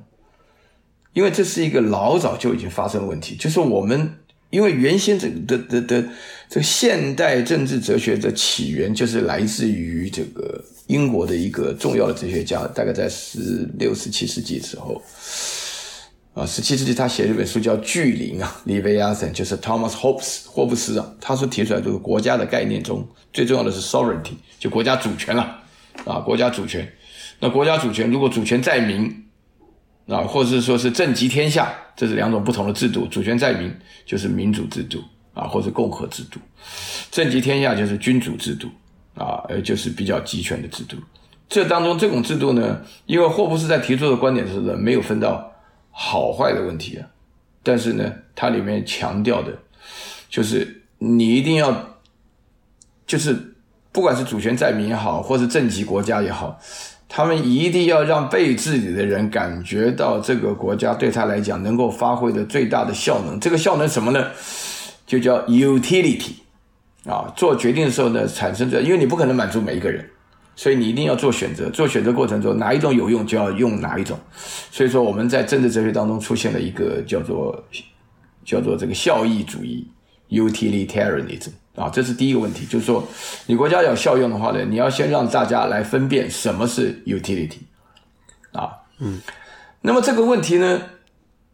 [1.14, 4.16] 因为这是一个老早就已经发生的问题，就是我们。
[4.50, 6.08] 因为原先这个的的的
[6.48, 15.02] 这个现代政治哲学的起源，就是来自于这个英国的一个重要的哲学家，大概在十六、十七世纪的时候，
[16.34, 25.62] 啊，十七世纪他写了一本书叫《巨灵》啊，Leviathan，就是 Thomas Hobbes 霍布斯啊，他说提出来这个国家的概念中最重要的是 sovereignty，就国家主权了，
[26.04, 26.88] 啊，国家主权，
[27.40, 29.23] 那国家主权如果主权在民。
[30.06, 33.06] 啊，或者是说是政及天下，这是两种不同的制度。
[33.06, 33.74] 主权在民
[34.04, 35.02] 就是民主制度
[35.32, 36.38] 啊，或者共和制度；
[37.10, 38.68] 政及天下就是君主制度
[39.14, 40.96] 啊，而就是比较集权的制度。
[41.48, 45.52] 这当中这种制度呢，因为霍布斯在提出的观点是呢，没有分到
[45.90, 47.06] 好坏的问题啊，
[47.62, 49.56] 但是呢，它里面强调的，
[50.28, 51.96] 就是你一定要，
[53.06, 53.54] 就是
[53.90, 56.60] 不管是主权在民也好，或是政及国家也好。
[57.16, 63.38] 他们一定要让被治理的人感觉到这个国家对他来讲能够发挥的最大的效能。
[63.38, 64.26] 这个效能什么呢？
[65.06, 66.32] 就叫 utility
[67.06, 67.32] 啊。
[67.36, 70.04] 做决定的时候呢，产生的，因为你不可能满足每一个人，
[70.56, 71.70] 所以你一定要做选择。
[71.70, 74.18] 做选择过程中，哪一种有用就要用哪一种。
[74.72, 77.64] 所以说，我们在政治哲学当中出现了一个叫做
[78.44, 79.86] 叫做这个效益主义
[80.28, 81.50] utilitarianism。
[81.76, 83.04] 啊，这是第一个问题，就是说，
[83.46, 87.58] 你国家要效用的话呢，你要先让大家来分辨什么是 utility，
[88.52, 88.70] 啊，
[89.00, 89.20] 嗯，
[89.80, 90.82] 那么这个问题呢，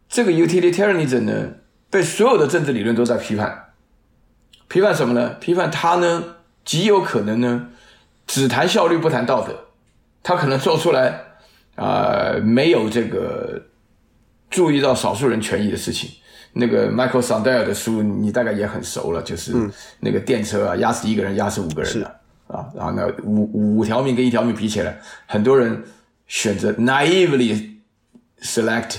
[0.07, 1.53] 这个 utilitarianism 呢，
[1.89, 3.73] 被所有的政治理论都在批判，
[4.67, 5.29] 批判什么呢？
[5.39, 7.69] 批判它呢，极有可能呢，
[8.27, 9.69] 只谈效率不谈道德，
[10.21, 11.07] 他可能做出来
[11.73, 13.59] 啊、呃、没有这个
[14.51, 16.11] 注意到少数人权益的事情。
[16.53, 19.53] 那个 Michael Sandel 的书你大概也很熟了，就是
[19.99, 25.81] 那个电车啊压死一个人压死五个人的啊，然后那五五条命跟一条命比起来，很多人
[26.27, 27.77] 选择 naively
[28.41, 28.97] select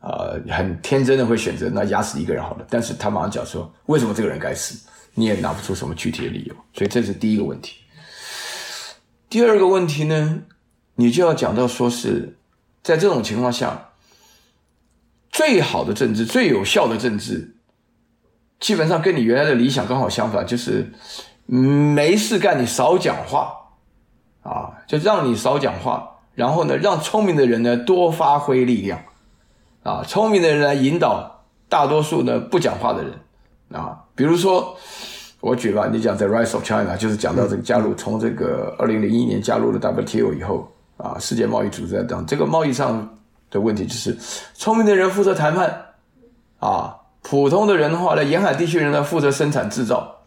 [0.00, 4.76] 啊、呃，很天真的会选择那压死一个人好了，但是他马上讲说为什么这个人该死，
[5.14, 7.76] 你也拿不出什么具体的理由，所以这是第一个问题。
[9.28, 10.42] 第二个问题呢，
[10.96, 12.36] 你就要讲到说是
[12.82, 13.86] 在这种情况下。
[15.32, 17.54] 最好的政治，最有效的政治，
[18.58, 20.92] 基本上跟你原来的理想刚好相反，就是
[21.46, 23.52] 没事干，你少讲话
[24.42, 29.00] 啊，就让你少讲话，然后呢，让聪明的人呢多发挥力量
[29.84, 33.12] 啊，聪明的人来引导大多数呢不讲话的人
[33.72, 34.76] 啊，比如说
[35.40, 43.16] 我举吧，你讲 The Rise of China，就是讲到这个加入，从这个二零零一年加入了 WTO 以后啊，世界贸易组织在当这个贸易上。
[43.50, 44.16] 的问题就是，
[44.54, 45.86] 聪明的人负责谈判，
[46.58, 50.22] 啊，普通的人的话呢，沿海地区人呢负责生产制造，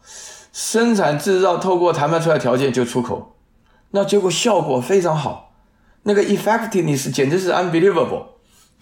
[0.52, 3.34] 生产制造透过谈判出来条件就出口，
[3.90, 5.52] 那结果效果非常好，
[6.02, 8.26] 那个 effectiveness 简直是 unbelievable，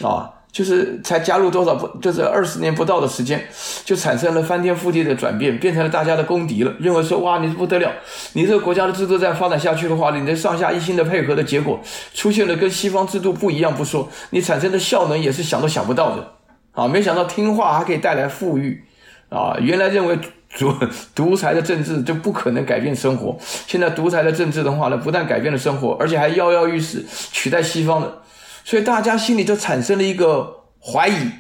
[0.05, 0.35] 啊。
[0.53, 3.43] 就是才加入多少不，就是二十年不到的时间，
[3.87, 6.73] 就产生了翻天覆地的转变，变成了大家的公敌了。
[6.79, 7.91] 认为说哇，你不得了，
[8.35, 11.81] 你这个国家的制度再发展下去的话，你的上下一心的配合的结果，
[12.13, 16.33] 出现了跟西方制度不一样不说，你产生的效能也是想都想不到的
[16.73, 16.87] 啊！
[16.87, 18.85] 没想到听话还可以带来富裕
[19.31, 19.57] 啊！
[19.59, 20.19] 原来认为
[20.59, 20.75] 独
[21.15, 23.35] 独裁的政治就不可能改变生活，
[23.67, 28.19] 现在独裁的政治的话呢，不但改变了生活，而且还跃跃欲试，取代西方的。
[28.65, 31.31] 所以大家心里就产生了一个怀疑，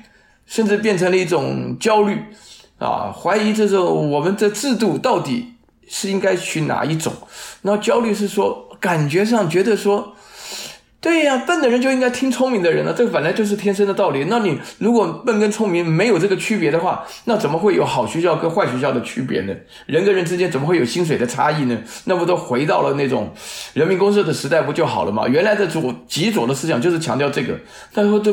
[0.47, 2.19] 甚至变成了一种焦虑，
[2.79, 5.55] 啊，怀疑这种我们的制度到底
[5.89, 7.13] 是应该取哪一种？
[7.63, 10.12] 那焦虑是说，感觉上觉得说。
[11.03, 14.27] 对呀，笨的人就应该听聪明的人了，这个本来就是天生的道理。
[14.29, 19.53] 那你如果笨跟聪明没有这个区别的话，那怎么会有好学校跟坏学校的区别呢？
[19.87, 21.77] 人跟人之间怎么会有薪水的差异呢？
[22.05, 23.35] 那不都回到了那种
[23.75, 25.27] 人民公社的时代不就好了吗？
[25.27, 27.59] 原来的左极左的思想就是强调这个，
[27.93, 28.33] 但是就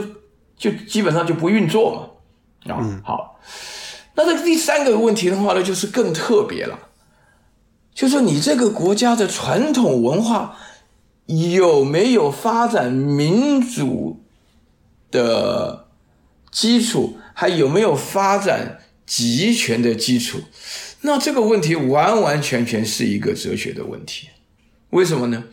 [0.55, 2.71] 就基本上就不运作嘛。
[2.71, 3.39] 啊、嗯，好，
[4.13, 6.77] 那这第三个问题的话呢，就是更特别了，
[7.95, 10.55] 就是说你这个国家的传统文化。
[11.29, 14.23] 有没有发展民主
[15.11, 15.85] 的
[16.51, 17.19] 基础？
[17.35, 20.41] 还有没有发展集权的基础？
[21.01, 24.29] 那这个问题完完全全是一个哲学的问题。
[24.89, 25.43] 为什么呢？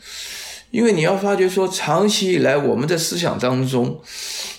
[0.70, 4.00] 因为你要发觉说，长期以来我们的思想当中，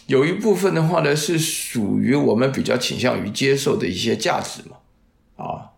[0.05, 4.77] 有一部分的话呢，是属于我们比较倾向于接受的一些价值嘛。
[5.43, 5.73] 啊，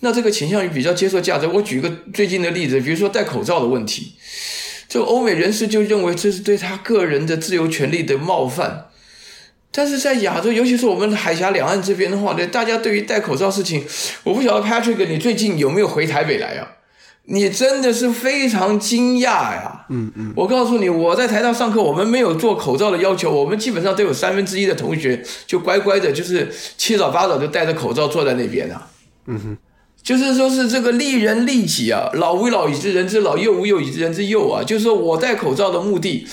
[0.00, 4.12] 那这个倾向于比较接受价值，我举一个最近的例子，比如说戴口罩的问题。
[4.94, 8.86] 这个欧美人士就认为这是对他个人的自由权利的冒犯，
[9.72, 13.84] 但是在亚洲，尤其是我们海峡两岸这边的话呢，大家对于戴口罩事情，
[14.22, 16.76] 我不晓得 Patrick，你最近有没有回台北来啊？
[17.24, 19.24] 你真的是非常惊讶
[19.56, 19.84] 呀！
[19.90, 28.86] 嗯嗯，我告诉你，我在台大上课，我们没有做口罩的要求，我们基本上都有三分之一的同学就乖乖的，就是七早八早就戴着口罩坐在那边啊。
[29.26, 29.58] 嗯哼。
[30.04, 34.62] 就是说，是这个利人利己啊，老吾老以及人之老，幼吾幼以及人之幼啊。
[34.62, 36.26] 就是说我戴口罩的目的，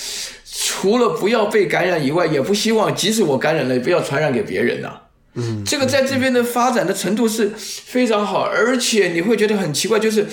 [0.44, 5.02] 除了不要被感染以外，也不希望即使我感染了，也不要传染给别人呐、啊。
[5.34, 10.26] 嗯，这个在这边的发展的程度是非常好，而且你会觉得很奇怪，就是。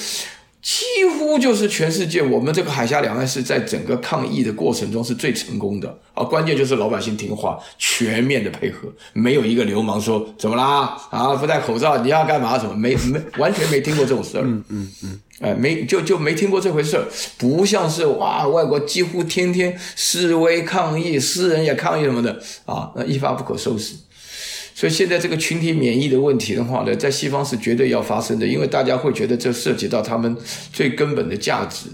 [0.62, 6.22] 几乎就是全世界，我们这个海峡两岸是在整个抗疫的过程中是最成功的啊！
[6.22, 11.34] 关键就是老百姓听话，全面的配合，没有一个流氓说怎么啦啊？
[11.36, 12.60] 不戴口罩你要干嘛？
[12.60, 17.05] 什么没没完全没听过这种事儿，嗯嗯嗯，哎，没就就没听过这回事儿，
[17.38, 23.95] 不像是哇，外国几乎天天示威抗议，私人也抗议什么的啊，那一发不可收拾。
[24.80, 30.34] 所以现在这个群体免疫的问题的话呢，在西方是绝对要发生的，因为大家会觉得这涉及到他们
[30.72, 31.90] 最根本的价值。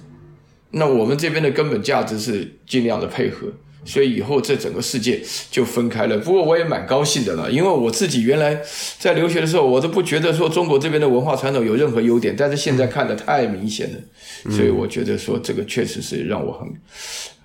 [0.69, 3.47] 那我们这边的根本价值是尽量的配合，
[3.85, 5.19] 所以以后这整个世界
[5.49, 6.19] 就分开了。
[6.19, 8.61] 不过我也蛮高兴的了，因为我自己原来
[8.99, 16.71] 在留学的时候，我都不觉得说中国这边的文化传统有任何优点，但是现在看得太明显了，所以我觉得说这个确实是让我很。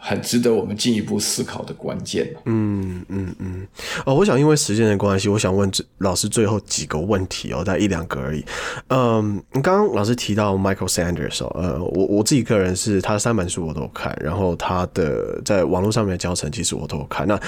[0.02, 2.34] 很值得我们进一步思考的关键。
[2.46, 3.66] 嗯嗯嗯。
[4.06, 8.42] 哦，我想因为时间的关系，我想问老师最后几个问题哦，大概一两个而已。
[8.88, 17.28] 嗯，刚刚老师提到 Michael Sanders 哦，呃，我我自己个人是他的三本书我都有看，然后他的在网络上面的教程其实我都有看。
[17.28, 17.38] 那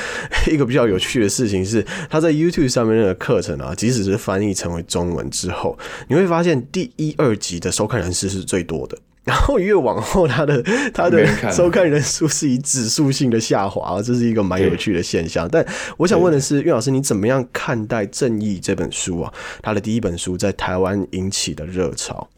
[0.50, 5.78] 一个比较有趣的事情是，他在 YouTube 上面的课程啊，即使是翻译成为中文之后，
[6.08, 8.98] 你会发现第一二集的收看人次是最多的。
[9.24, 10.60] 然后越往后，他的
[10.92, 15.48] 他的收看人数是以指数性的下滑，这是一个蛮有趣的现象。
[15.48, 15.64] 但
[15.96, 19.32] 我想问的是，岳老师，你怎么样看待《正义》这本书啊？
[19.62, 22.28] 他的第一本书在台湾引起的热潮。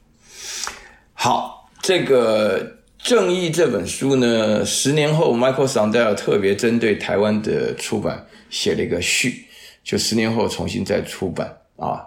[1.15, 2.61] 好，这个
[2.99, 9.47] 《正义》这本书呢，十年后，Michael Sandel 特别针对台湾的出版写了一个序，
[9.83, 12.05] 就十年后重新再出版啊，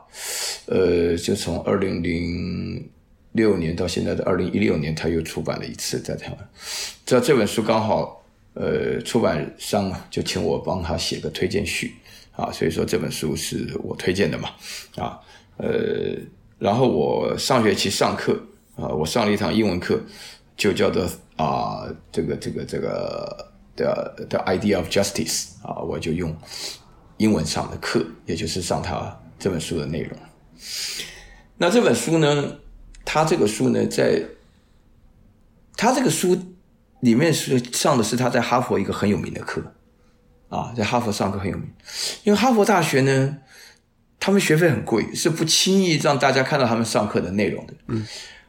[0.68, 2.88] 呃，就从二零零。
[3.38, 6.50] 六年到现在的二零一六年，他又出版了一次在台湾。
[7.06, 8.26] 这这本书刚好，
[8.56, 11.94] 呃，出版商就请我帮他写个推荐序
[12.32, 14.50] 啊，所以说这本书是我推荐的嘛，
[14.96, 15.20] 啊，
[15.58, 16.18] 呃，
[16.58, 18.34] 然后我上学期上课
[18.76, 20.02] 啊，我上了一堂英文课，
[20.58, 21.08] 就叫做
[21.38, 26.36] 啊，这个这个这个的的 Idea of Justice 啊，我就用
[27.18, 30.18] 英文上的课，也就是上他这本书的内容。
[31.60, 32.58] 那这本书呢？
[33.10, 34.22] 他这个书呢，在
[35.78, 36.38] 他这个书
[37.00, 39.62] 里面是上的是他在哈佛一个很有名的课
[40.50, 41.72] 啊，在哈佛上课很有名，
[42.26, 43.38] 因为哈佛大学呢，
[44.20, 47.74] 他们学费很贵，是不轻易让大家看到他们上课的内容的。
[47.88, 48.06] 嗯，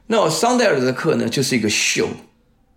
[0.09, 2.09] 那桑德尔的课呢，就是一个秀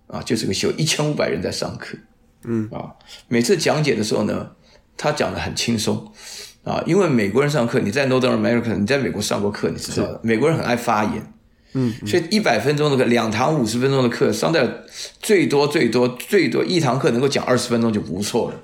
[0.05, 1.97] 啊，就是个秀，一千五百人在上课，
[2.43, 2.93] 嗯啊，
[3.27, 4.51] 每次讲解的时候呢，
[4.95, 6.13] 他讲的很轻松
[6.63, 11.33] 啊，因为美国人上课，你在 Northern America，你在美国上过课，你知道的，美国人很爱发言。
[11.73, 14.83] 嗯，所以一百分钟的课，两堂五十分钟的课，桑德尔
[15.21, 18.61] 最多最多最多一堂课能够讲二十分钟就不错了，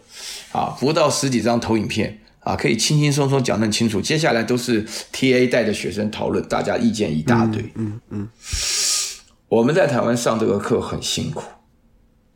[0.51, 4.01] 啊，不到十几张投影片啊，可以轻轻松松讲得很清楚。
[4.01, 7.61] 接下来都是 TA 带着学生讨论，大家意见一大堆。
[7.75, 8.29] 嗯嗯，嗯，
[9.47, 11.43] 我们在台湾上这个课很辛苦，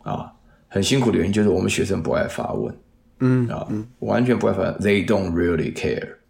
[0.03, 0.32] 啊，
[0.69, 2.74] 很辛苦的原因就是我们学生不爱发问，
[3.19, 3.67] 嗯啊，
[3.99, 6.20] 完全不爱发问，They don't really care，啊。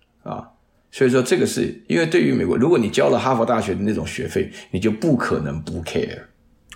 [0.91, 6.19] 所以说，这个是因为对于美国，如果你交了哈佛大学的那种学费，你就不可能不 care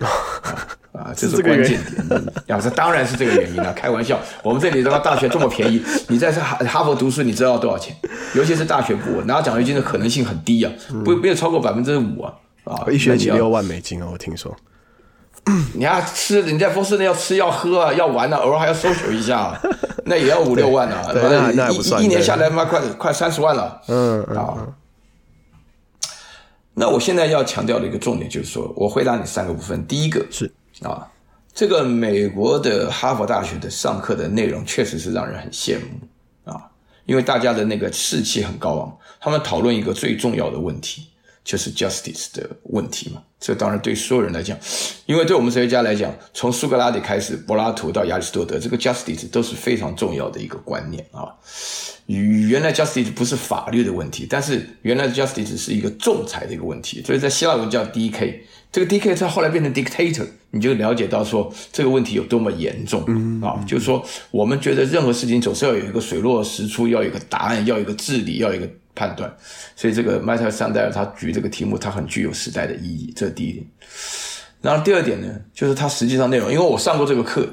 [0.00, 0.08] 啊，
[0.92, 2.22] 啊，这是关键点。
[2.46, 4.18] 要这当然是这个原因了，开玩笑。
[4.42, 7.94] 我们这里的大学这么便宜，你在哈哈佛读书，你知道多少钱？
[8.34, 10.72] 尤其是大学部拿奖学金的可能性很低啊，
[11.04, 14.56] 不没有超过百分之五啊啊，一学期六万美金啊，我听说。
[15.74, 19.60] 你要吃，你在波士顿要吃要喝啊，要玩啊，偶尔还要 social 一下，啊，
[20.08, 23.82] 那也要五六万啊，对，对那那不算，一一年下来妈快快三十万了。
[23.88, 24.68] 嗯啊，
[26.74, 29.84] 那我现在要强调的一个重点就是说，我回答你三个部分。
[29.86, 30.48] 第一个是
[30.82, 31.06] 啊，
[31.52, 36.70] 这个美国的哈佛大学的上课的内容确实是让人很羡慕啊，
[37.04, 41.08] 因为大家的那个士气很高昂，他们讨论一个最重要的问题。
[41.46, 44.58] 就是 justice 的问题嘛，这当然对所有人来讲，
[45.06, 51.30] 因为对我们哲学家来讲，从苏格拉底开始，柏拉图到亚里士多德，这个 justice 都是非常重要的一个观念啊。
[52.06, 58.40] 与原来 justice 不是法律的问题，但是原来 justice 是一个仲裁的一个问题，所以在希腊文叫 DK，
[58.72, 63.02] 这个 DK 它后来变成 dictator，你就了解到说这个问题有多么严重
[63.40, 63.62] 啊。
[63.68, 68.68] 就是说，我们觉得任何事情总是要有一个水落石出，要有一个答案，要有一个治理，要有一个。
[68.96, 69.32] 判断，
[69.76, 73.64] 所以这个迈特尔桑德尔他举这个题目，他很具有时代的意义，这是第一点。
[74.60, 77.46] 然后第二点呢，就是他实际上内容，因为我上过这个课，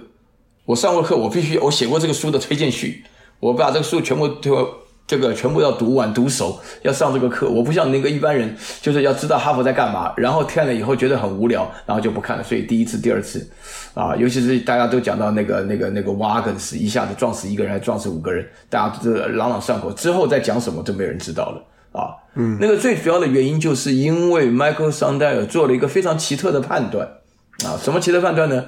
[0.65, 3.03] 我上过课，我必须我写过这个书的推荐序，
[3.39, 4.51] 我把这个书全部推。
[5.06, 7.49] 这个全部要读完读熟，要上这个课。
[7.49, 12.43] 我不像那个一般人，就是要知道哈佛在干嘛，然后看了以后觉得很无聊，然后就不看了。
[12.43, 13.45] 所以第一次、第二次，
[13.93, 19.91] 啊，尤其是大家都讲到那个、那个、那个 wagons 一下子撞死一个人，还撞死五个人，大家都朗朗上口。
[19.91, 22.16] 之后再讲什么都没人知道了啊。
[22.36, 27.05] 嗯，那个最主要的原因就是因为 Michael Sandel 做了一个非常奇特的判断
[27.66, 27.78] 啊。
[27.84, 28.63] 什么奇特判断呢？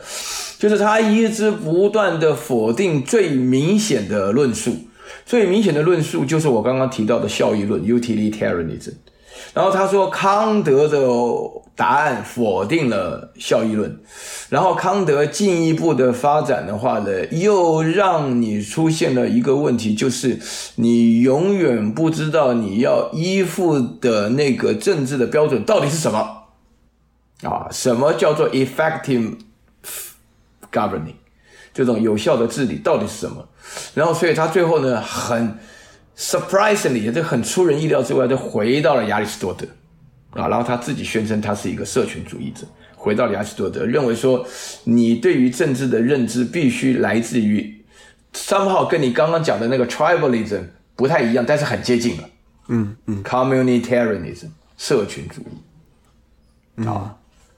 [0.60, 4.76] 就是他一直不断的否定最明显的论述。
[5.26, 8.94] 最明显的论述就是我刚刚提到的效益论 （utilitarianism）。
[9.54, 10.98] 然后他说康德的
[11.76, 13.98] 答案否定了效益论，
[14.50, 20.40] 然后康德进一步的发展的话呢，又让你出现了一个问题，就是
[20.76, 26.44] 你永远不知道你要依附的那个政治的标准到底是什么
[27.44, 27.68] 啊？
[27.72, 29.36] 什么叫做 effective
[30.72, 31.16] governing？
[31.76, 33.46] 这种有效的治理到底是什么？
[33.94, 35.60] 然后，所以他最后呢，很
[36.18, 39.68] surprisingly，这很出人意料之外，就回到了亚里士多德
[40.40, 40.48] 啊。
[40.48, 42.66] 然后他自己宣称他是一个社群主义者，
[42.96, 44.48] 回到了亚里士多德，认为说
[44.86, 47.84] 你对于政治的认知必须来自于
[48.34, 50.64] somehow 跟你刚刚讲的那个 tribalism
[50.96, 52.30] 不太一样，但是很接近了。
[52.70, 54.48] 嗯嗯，communitarianism
[54.78, 57.04] 社群主义啊。
[57.06, 57.16] 嗯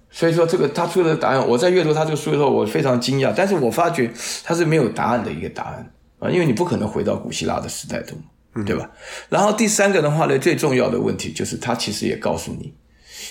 [0.09, 3.33] 所以说，这个他出的答案，我在阅读他这个书的时候，我非常惊讶。
[3.35, 4.11] 但是我发觉
[4.43, 8.17] 他是没有答案的一个答案啊，因为你不可能回到古希腊的时代中，
[8.65, 8.89] 对吧？
[9.29, 12.73] 然后第三个的话呢，最重要的问题就是他其实也告诉你，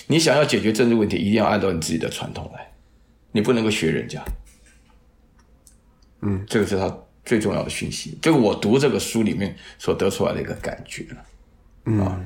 [0.05, 2.71] 你想要解决政治问题，一定要按照你自己的传统来，
[3.31, 4.23] 你不能够学人家。
[6.21, 6.95] 嗯，这个是他
[7.25, 8.17] 最重要的讯息。
[8.21, 11.17] 这个我读这个书里面所得出来的一个感觉了。
[11.85, 11.99] 嗯。
[11.99, 12.21] 啊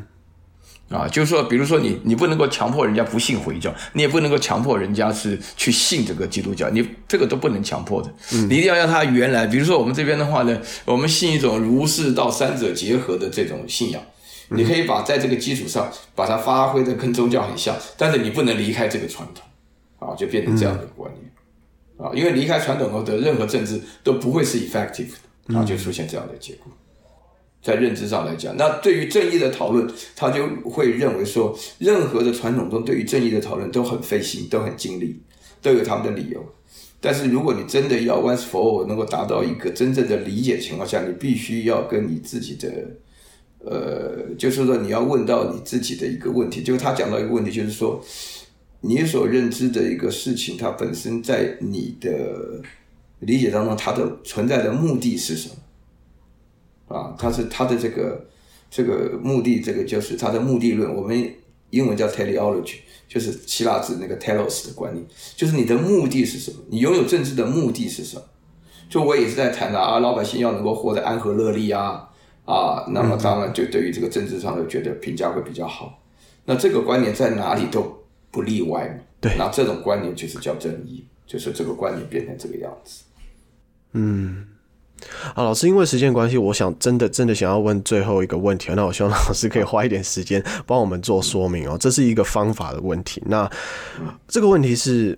[0.91, 8.13] 啊，就是说，比如说你，你不能够强迫人家不信回教，你也不能够强迫人家是去信这个基督教，你这个都不能强迫的。
[8.33, 14.01] 嗯，你一定要让他原来，比如说我们这边的话呢，我们信一种儒释道三者结合的这种信仰，
[14.49, 21.31] 你可以把在这个基础上把它发挥的跟宗教很像，但是你不能离开这个传统，啊，就变成这样的观念，
[22.05, 25.15] 啊，因为离开传统后的任何政治都不会是 effective 的，
[25.47, 26.69] 然后就出现这样的结果。
[27.61, 35.21] 在认知上来讲，那对于正义的讨论，他就会认为说，任何的传统中对于正义的讨论都很费心，都很精力，
[35.61, 36.43] 都有他们的理由。
[36.99, 42.67] 但是如果你真的要 once for all 能够达到一个真正的理解情况下，你必须要跟你自己的，
[43.59, 46.63] 呃，就是说你要问到你自己的一个问题。
[46.63, 48.03] 就是他讲到一个问题，就是说，
[48.81, 52.61] 你所认知的一个事情，它本身在你的
[53.19, 55.55] 理解当中，它的存在的目的是什么？
[56.91, 58.27] 啊，他是他的这个
[58.69, 60.93] 这个目的，这个就是他的目的论。
[60.93, 61.33] 我们
[61.69, 62.75] 英文叫 teleology，
[63.07, 65.05] 就是希腊字那个 telos 的观念，
[65.35, 66.57] 就是你的目的是什么？
[66.69, 68.23] 你拥有政治的目的是什么？
[68.89, 72.09] 就我也是在谈的啊，老百姓要能够活得安和乐利啊
[72.45, 76.03] 啊，那么当然就对于这个政治上的觉得评价会比较好。
[76.43, 79.03] 那这个观念在哪里都不例外嘛。
[79.21, 83.03] 对，那这种观念就是叫正义，就是这个观念变成这个样子。
[83.93, 84.47] 嗯。
[85.33, 91.77] 啊，老师，因为时间关系，我想真的真的想要问最后一个问题，那我希望老师可以花一点时间帮我们做说明哦。
[91.79, 93.49] 这是一个方法的问题，那
[94.27, 95.17] 这个问题是。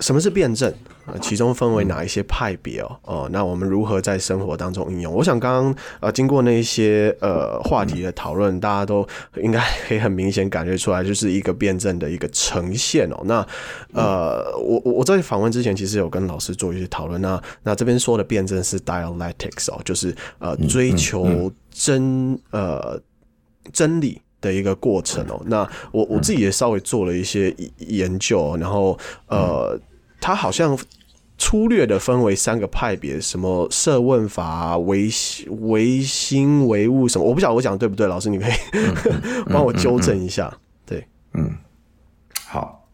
[0.00, 0.72] 什么是辩证？
[1.20, 2.96] 其中分为哪一些派别哦？
[3.02, 5.12] 哦，那我们如何在生活当中应用？
[5.12, 9.06] 我想刚刚呃，经过那一些呃话题的讨论，大家都
[9.42, 13.20] 应该可以很明显感觉出来，就是一个辩证的一个呈现哦。
[13.24, 13.44] 那
[13.92, 17.20] 呃，我我在访问之前，其实有跟老师做一些讨论。
[17.20, 23.00] 那那这边说的辩证是 dialectics 哦，就是呃追求真呃
[23.72, 25.42] 真理的一个过程哦。
[25.46, 28.96] 那我我自己也稍微做了一些研究，然后
[29.26, 29.76] 呃。
[30.20, 30.78] 它好像
[31.38, 35.08] 粗略的分为三个派别，什么设问法、唯
[35.48, 38.52] 唯心唯物什么，我不晓得我讲的对不对，老师你可以
[39.46, 40.54] 帮我纠正一下。
[40.84, 41.56] 对，嗯，
[42.44, 42.86] 好，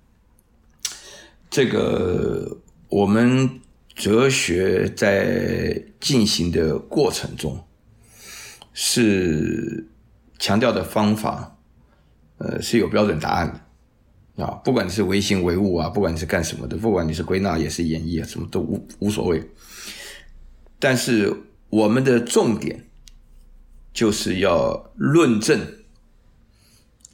[1.50, 2.56] 这个
[2.88, 3.60] 我们
[3.96, 7.66] 哲学在进行的过程中，
[8.72, 9.88] 是
[10.38, 11.56] 强调的方法，
[12.38, 13.60] 呃，是有标准答案的。
[14.36, 19.42] 啊，不管你是唯心唯物啊，不管你是干什么的，不管你是归纳也是演绎啊，什么都无无所谓。
[20.78, 21.34] 但是
[21.70, 22.86] 我们的重点
[23.94, 25.58] 就是要论证，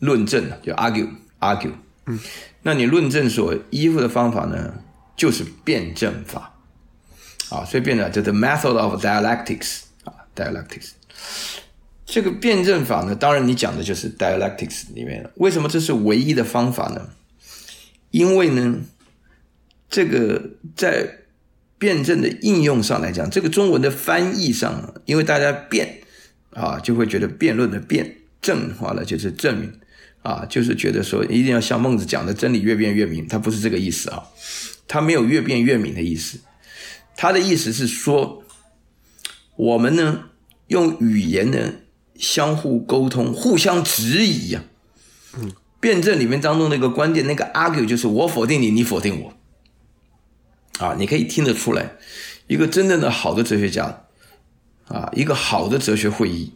[0.01, 1.09] 论证就 argue
[1.39, 1.73] argue。
[2.07, 2.19] 嗯，
[2.63, 4.75] 那你论证所依附的方法呢，
[5.17, 6.49] 就是辩证法。
[7.51, 10.93] 啊，所以辩证就 the method of dialectics 啊，dialectics。
[12.13, 15.31] 这个辩证法呢，当然你讲的就是 dialectics 里面了。
[15.37, 17.09] 为什么这是唯一的方法呢？
[18.11, 18.81] 因为呢，
[19.89, 21.21] 这个在
[21.79, 26.01] 辩证的应用上来讲，这个中文的翻译上，因为大家辩
[26.51, 29.73] 啊，就会觉得辩论的辩证化了就是证明
[30.21, 34.23] 啊，就是觉得说一定要像孟子讲的真理越辩越明，他不是这个意思啊，
[34.87, 36.39] 他没有越辩越明的意思，
[37.17, 38.45] 他的意思是说，
[39.57, 40.25] 我们呢
[40.67, 41.77] 用语言呢。
[42.23, 44.63] 相互沟通，互相质疑呀、
[45.37, 49.35] 嗯，辩证里面当中那个关键，那个 argue 就是我否定你，你否定我。
[50.79, 51.97] 啊，你可以听得出来，
[52.47, 54.05] 一个真正的好的哲学家，
[54.87, 56.53] 啊，一个好的哲学会议，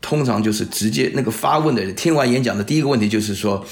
[0.00, 3.66] 通常就是直接那个发问的人听完演讲的第一个问题就是说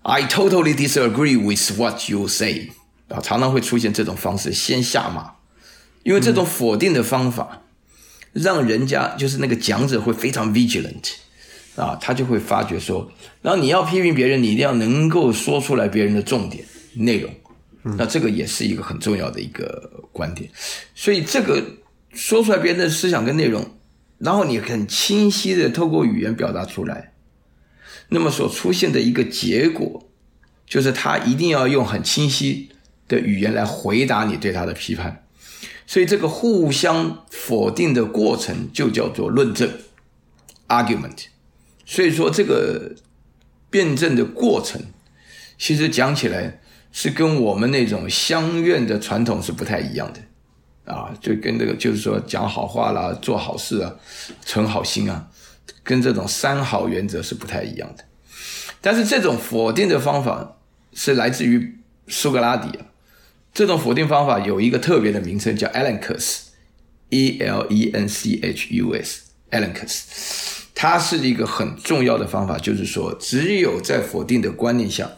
[0.00, 2.70] ，I totally disagree with what you say。
[3.08, 5.32] 啊，常常会出现这种方式，先下马，
[6.02, 7.60] 因为这种否定的方法。
[8.36, 11.14] 嗯让人家就是那个讲者会非常 vigilant
[11.74, 13.10] 啊，他就会发觉说，
[13.40, 16.64] 然后你要批评别人，你一定要能够说出来别人的重点
[16.94, 17.30] 内容，
[17.96, 20.50] 那这个也是一个很重要的一个观点。
[20.94, 21.62] 所以这个
[22.12, 23.64] 说出来别人的思想跟内容，
[24.18, 27.12] 然后你很清晰的透过语言表达出来，
[28.08, 30.08] 那么所出现的一个结果，
[30.66, 32.68] 就是他一定要用很清晰
[33.08, 35.25] 的语言来回答你对他的批判。
[35.86, 39.70] 所以这个互相否定的过程就叫做论证
[40.68, 41.26] （argument）。
[41.84, 42.96] 所以说这个
[43.70, 44.82] 辩证的过程，
[45.56, 46.60] 其实讲起来
[46.90, 53.94] 是跟我们那种乡愿的传统是不太一样的啊，就跟这个就是说讲好话啦、做好事啊、
[54.44, 55.28] 存好心啊，
[55.84, 58.04] 跟这种三好原则是不太一样的。
[58.80, 60.56] 但是这种否定的方法
[60.92, 62.86] 是来自于苏格拉底啊。
[63.56, 70.02] 这种否定方法有一个特别的名称，叫 Elenchus，E L E N C H U S，Elenchus。
[70.74, 75.10] 它是一个很重要的方法，就是说，只有在否定的观念下，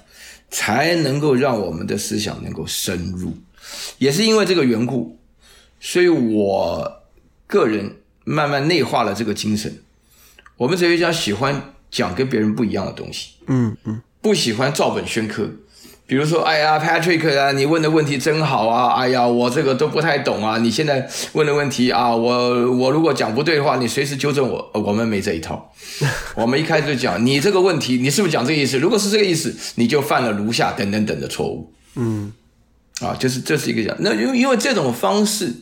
[0.50, 3.36] 才能够让我们的思想能够深入。
[3.98, 5.18] 也是因为这个缘故，
[5.80, 7.02] 所以我
[7.48, 9.82] 个人慢慢内化了这个精神。
[10.56, 15.50] 我们哲学家喜欢讲跟别人不一样的东西，嗯嗯，不喜欢照本宣科。
[16.08, 18.94] 比如说，哎呀，Patrick 啊，你问的问题真好啊！
[18.94, 20.56] 哎呀，我这个都不太懂啊。
[20.56, 24.70] 你现在问的问题啊，我我如果讲不对的话，你随时纠正我。
[24.72, 25.70] 我们没这一套。
[26.34, 28.78] 我们一开始就讲，你这个问题，你是不是讲这个意思？
[28.78, 31.70] 如果是这个意思，你就犯了如下等等等的错误。
[31.96, 32.32] 嗯，
[33.02, 33.94] 啊，就是这是一个讲。
[34.00, 35.52] 那因为因为这种方式，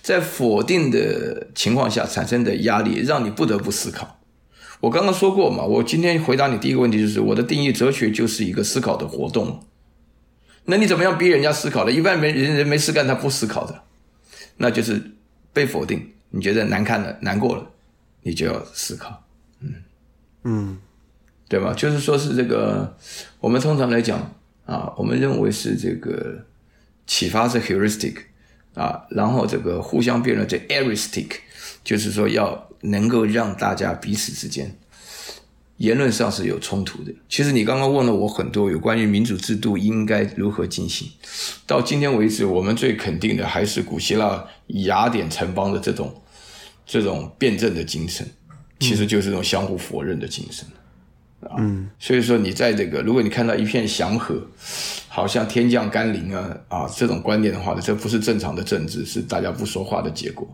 [0.00, 4.18] 在否定的情况下产生的压力，让你不得不思考。
[4.80, 9.60] 我刚刚说过嘛，我今天回答你第一个问题就是，我的定义，哲学就是一个思考的活动。
[10.64, 11.90] 那你怎么样逼人家思考的？
[11.90, 13.82] 一般没人人没事干，他不思考的，
[14.56, 15.02] 那就是
[15.52, 16.12] 被否定。
[16.30, 17.68] 你觉得难看了、难过了，
[18.22, 19.24] 你就要思考，
[19.60, 19.74] 嗯
[20.44, 20.78] 嗯，
[21.48, 21.74] 对吧？
[21.74, 22.96] 就是说是这个，
[23.40, 24.32] 我们通常来讲
[24.64, 26.46] 啊，我们认为是这个
[27.04, 28.14] 启发是 heuristic
[28.74, 31.30] 啊，然后这个互相辩论这 eristic，
[31.82, 34.78] 就是说要能够让大家彼此之间。
[35.80, 37.12] 言论上是有冲突的。
[37.26, 41.08] 其实你刚刚问了我很多有关于民主制度应该如何进行。
[41.66, 46.14] 到今天为止，我们最肯定的还是古希腊雅典城邦的这种
[46.84, 48.28] 这种辩证的精神，
[48.78, 50.66] 其实就是这种相互否认的精神。
[51.56, 54.46] 嗯，所以说你在这个，如果你看到一片祥和，
[55.08, 60.46] 好像天降甘霖啊啊这种观念的话呢，这不是正常的政治，是大家不说话的结果。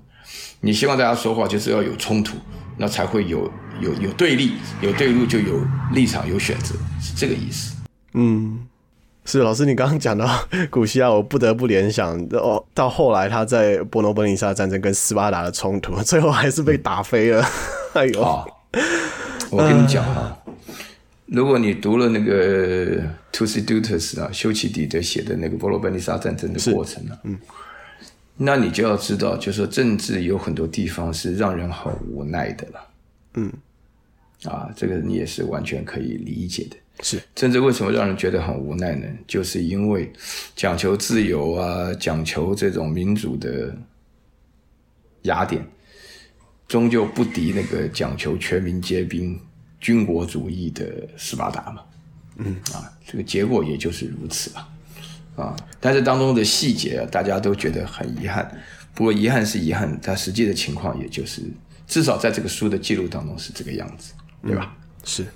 [0.61, 2.37] 你希望大家说话，就是要有冲突，
[2.77, 3.51] 那才会有
[3.81, 5.61] 有有对立，有对立就有
[5.93, 7.77] 立场，有选择，是这个意思。
[8.15, 8.67] 嗯，
[9.25, 10.27] 是老师，你刚刚讲到
[10.71, 17.43] 古希腊，我不得不联想哦，到后来他在伯罗奔尼撒战争跟斯巴达的冲突，最后还是被打飞了。
[17.95, 18.45] 嗯、 哎呦，
[19.51, 20.53] 我跟你讲哈，呃、
[21.27, 27.39] 如果你读了那个 Thucydides 啊，修奇底德写的那个伯罗奔尼撒战争的过程啊，嗯。
[28.37, 32.89] 那你就要知道，就是说政治有很多地方是让人很无奈的了。
[33.35, 33.53] 嗯，
[34.45, 36.77] 啊，这个你也是完全可以理解的。
[37.03, 39.07] 是政治为什么让人觉得很无奈呢？
[39.27, 40.11] 就是因为
[40.55, 43.75] 讲求自由啊，讲求这种民主的
[45.23, 45.67] 雅典，
[46.69, 49.39] 终究不敌那个讲求全民皆兵、
[49.81, 51.83] 军国主义的斯巴达嘛。
[52.37, 54.69] 嗯，啊，这个结果也就是如此了。
[55.37, 58.51] 啊，但是当中的细节啊，大家都觉得很遗憾。
[58.95, 61.43] 不过遗憾是遗憾，但实际的情况也就是，
[61.87, 64.75] 至少在这个书的记录当中是这个样子，对吧？
[64.77, 65.27] 嗯，是。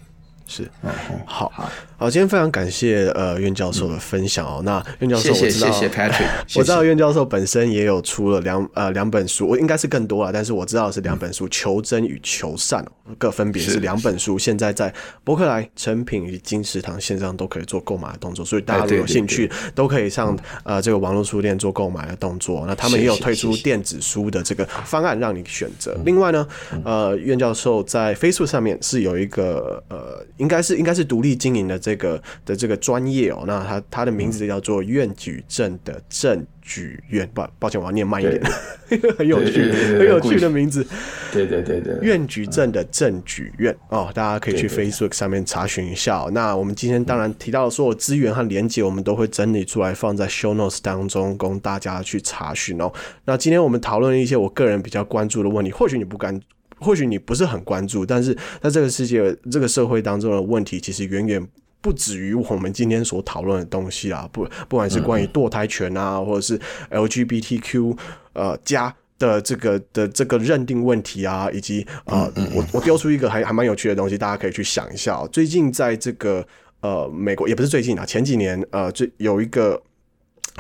[0.47, 0.91] 是，嗯，
[1.27, 1.71] 好好
[2.01, 4.63] 好，今天非常感谢呃苑教授的分享哦。
[4.65, 12.83] 那苑教授，我知道，谢谢 Patrick， 我知道苑教授本身也有出了两呃两本书，我应该是更多了，但是我知道是两本书，《求真与求善》
[13.19, 14.91] 各分别是两本书，现在在
[15.25, 22.65] 博客来、成品与金石堂线上都可以做购买的动作，所以大家如果有兴趣，都可以上呃这个网络书店做购买的动作。
[22.67, 25.95] 那他们也有推出电子书的这个方案让你选择。
[26.07, 26.49] 另外呢，
[26.83, 30.25] 呃苑教授在 Facebook 上面是有一个呃。
[30.39, 38.41] 应该是应该是独立经营的这个的这个专业哦，那他他的名字叫做院举证的证举院，抱抱歉，我要念慢一点，
[39.19, 40.87] 很有趣很有趣的名字，
[41.33, 46.31] 对对对对，院举证的证举院哦，大家可以去 Facebook 上面查询一下哦。
[46.33, 52.93] 那我们今天当然提到的所有资源和连接，我们都会整理出来放在 Show Notes 当中，供大家去查询哦。
[53.25, 56.41] 那今天我们讨论了一些我个人比较关注的问题，或许你不敢。
[56.83, 61.47] 或许你不是很关注，但是在这个世界、这个社会当中的问题，其实远远
[61.81, 64.29] 不止于我们今天所讨论的东西啊！
[64.33, 67.97] 不，不管是关于堕胎权啊，或者是 LGBTQ
[68.35, 75.29] 呃加的这个的这个认定问题啊，以及呃，我我丢出一个还还蛮有趣的东西，大家可以去想一下喔。
[75.29, 76.47] 最近在这个
[76.81, 79.83] 呃美国，也不是最近啊，前几年呃，最有一个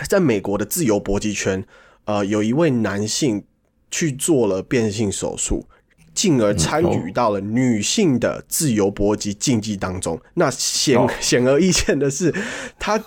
[0.08, 1.62] 在美国的自由搏击圈，
[2.04, 3.44] 呃，有一位男性
[3.90, 5.66] 去做了变性手术。
[6.20, 10.20] 进而参与到了女性的自由搏击竞技当中。
[10.34, 12.30] 那显显而易见的是，
[12.78, 13.06] 他只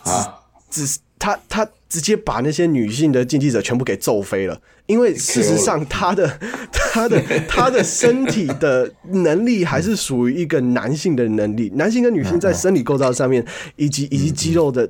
[0.72, 4.60] 只他他直接把那些女性的竞技者全部给揍飞了。
[4.88, 6.40] 因为事实上，他的
[6.72, 11.72] 他的 他的身体的能力还是属于一个男性的能力。
[11.76, 13.45] 男性跟女性在生理构造上面，
[13.76, 14.90] 以及以及肌肉的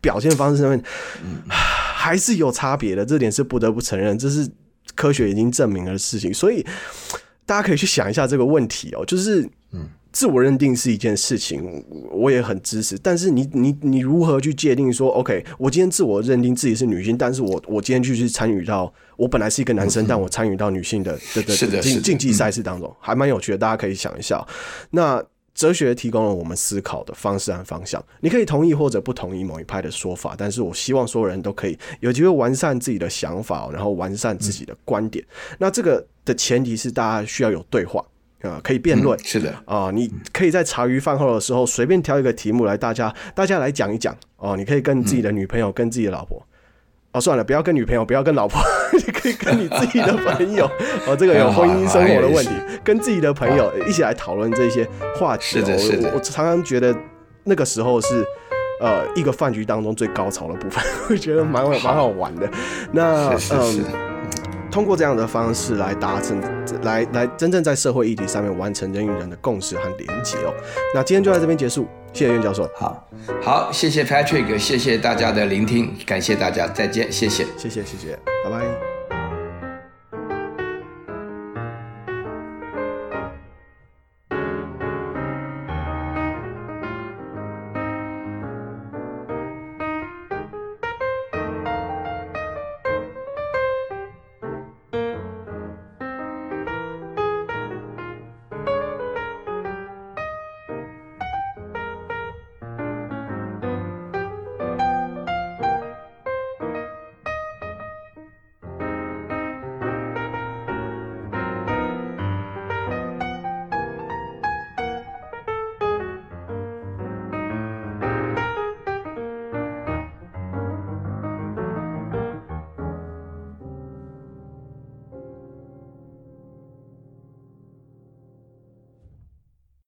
[0.00, 0.80] 表现方式上面，
[1.48, 3.04] 还是有差别的。
[3.04, 4.48] 这点是不得不承认，这是
[4.94, 6.32] 科学已经证明了的事情。
[6.32, 6.64] 所以。
[7.46, 9.48] 大家可以去想一下这个问题哦，就是，
[10.12, 12.96] 自我认定是一件事情，我也很支持。
[13.02, 24.46] 但是你你你如何去界定说，OK，我今天自我认定自己是女性，但是我我今天就去参与到，我本来是一个男生，嗯、但我参与到女性的这个竞竞技赛事当中，还蛮有趣的，大家可以想一下。
[24.90, 25.20] 那
[25.54, 35.24] 哲学提供了我们思考的方式和方向，你可以同意或者不同意某一派的说法，但是我希望所有人都可以有机会完善自己的想法，然后完善自己的观点。
[35.24, 38.04] 嗯、那这个的前提是大家需要有对话。
[38.40, 44.54] 啊，可以辩论、嗯，是的啊，你可以在茶余饭后的时候随便挑一个题目来，大家大家来讲一讲哦。
[44.54, 46.46] 你可以跟自己的女朋友、嗯、跟自己的老婆，
[47.14, 48.60] 哦，算了，不要跟女朋友，不要跟老婆，
[48.92, 50.68] 你可以跟你自己的朋友
[51.06, 51.16] 哦。
[51.16, 52.50] 这个有婚姻生活的问题，
[52.82, 54.86] 跟自己的朋友一起来讨论这些
[55.16, 55.60] 话题。
[55.60, 56.10] 是的，是的。
[56.12, 56.94] 我常常觉得
[57.44, 58.24] 那个时候是
[58.80, 62.48] 呃一个饭局当中最高潮的部分， 我觉得蛮蛮好玩的。
[62.92, 64.13] 那嗯。
[64.74, 66.42] 通过这样的方式来达成，
[66.82, 70.52] 来来真正在社会议题上面完成人与人的共识和连结哦。
[70.92, 72.68] 那今天就在这边结束，谢谢苑教授。
[72.74, 73.08] 好，
[73.40, 78.83] 好，谢谢 Patrick，谢谢大家的聆听，感谢大家，再见，谢谢，谢谢，谢谢，拜拜。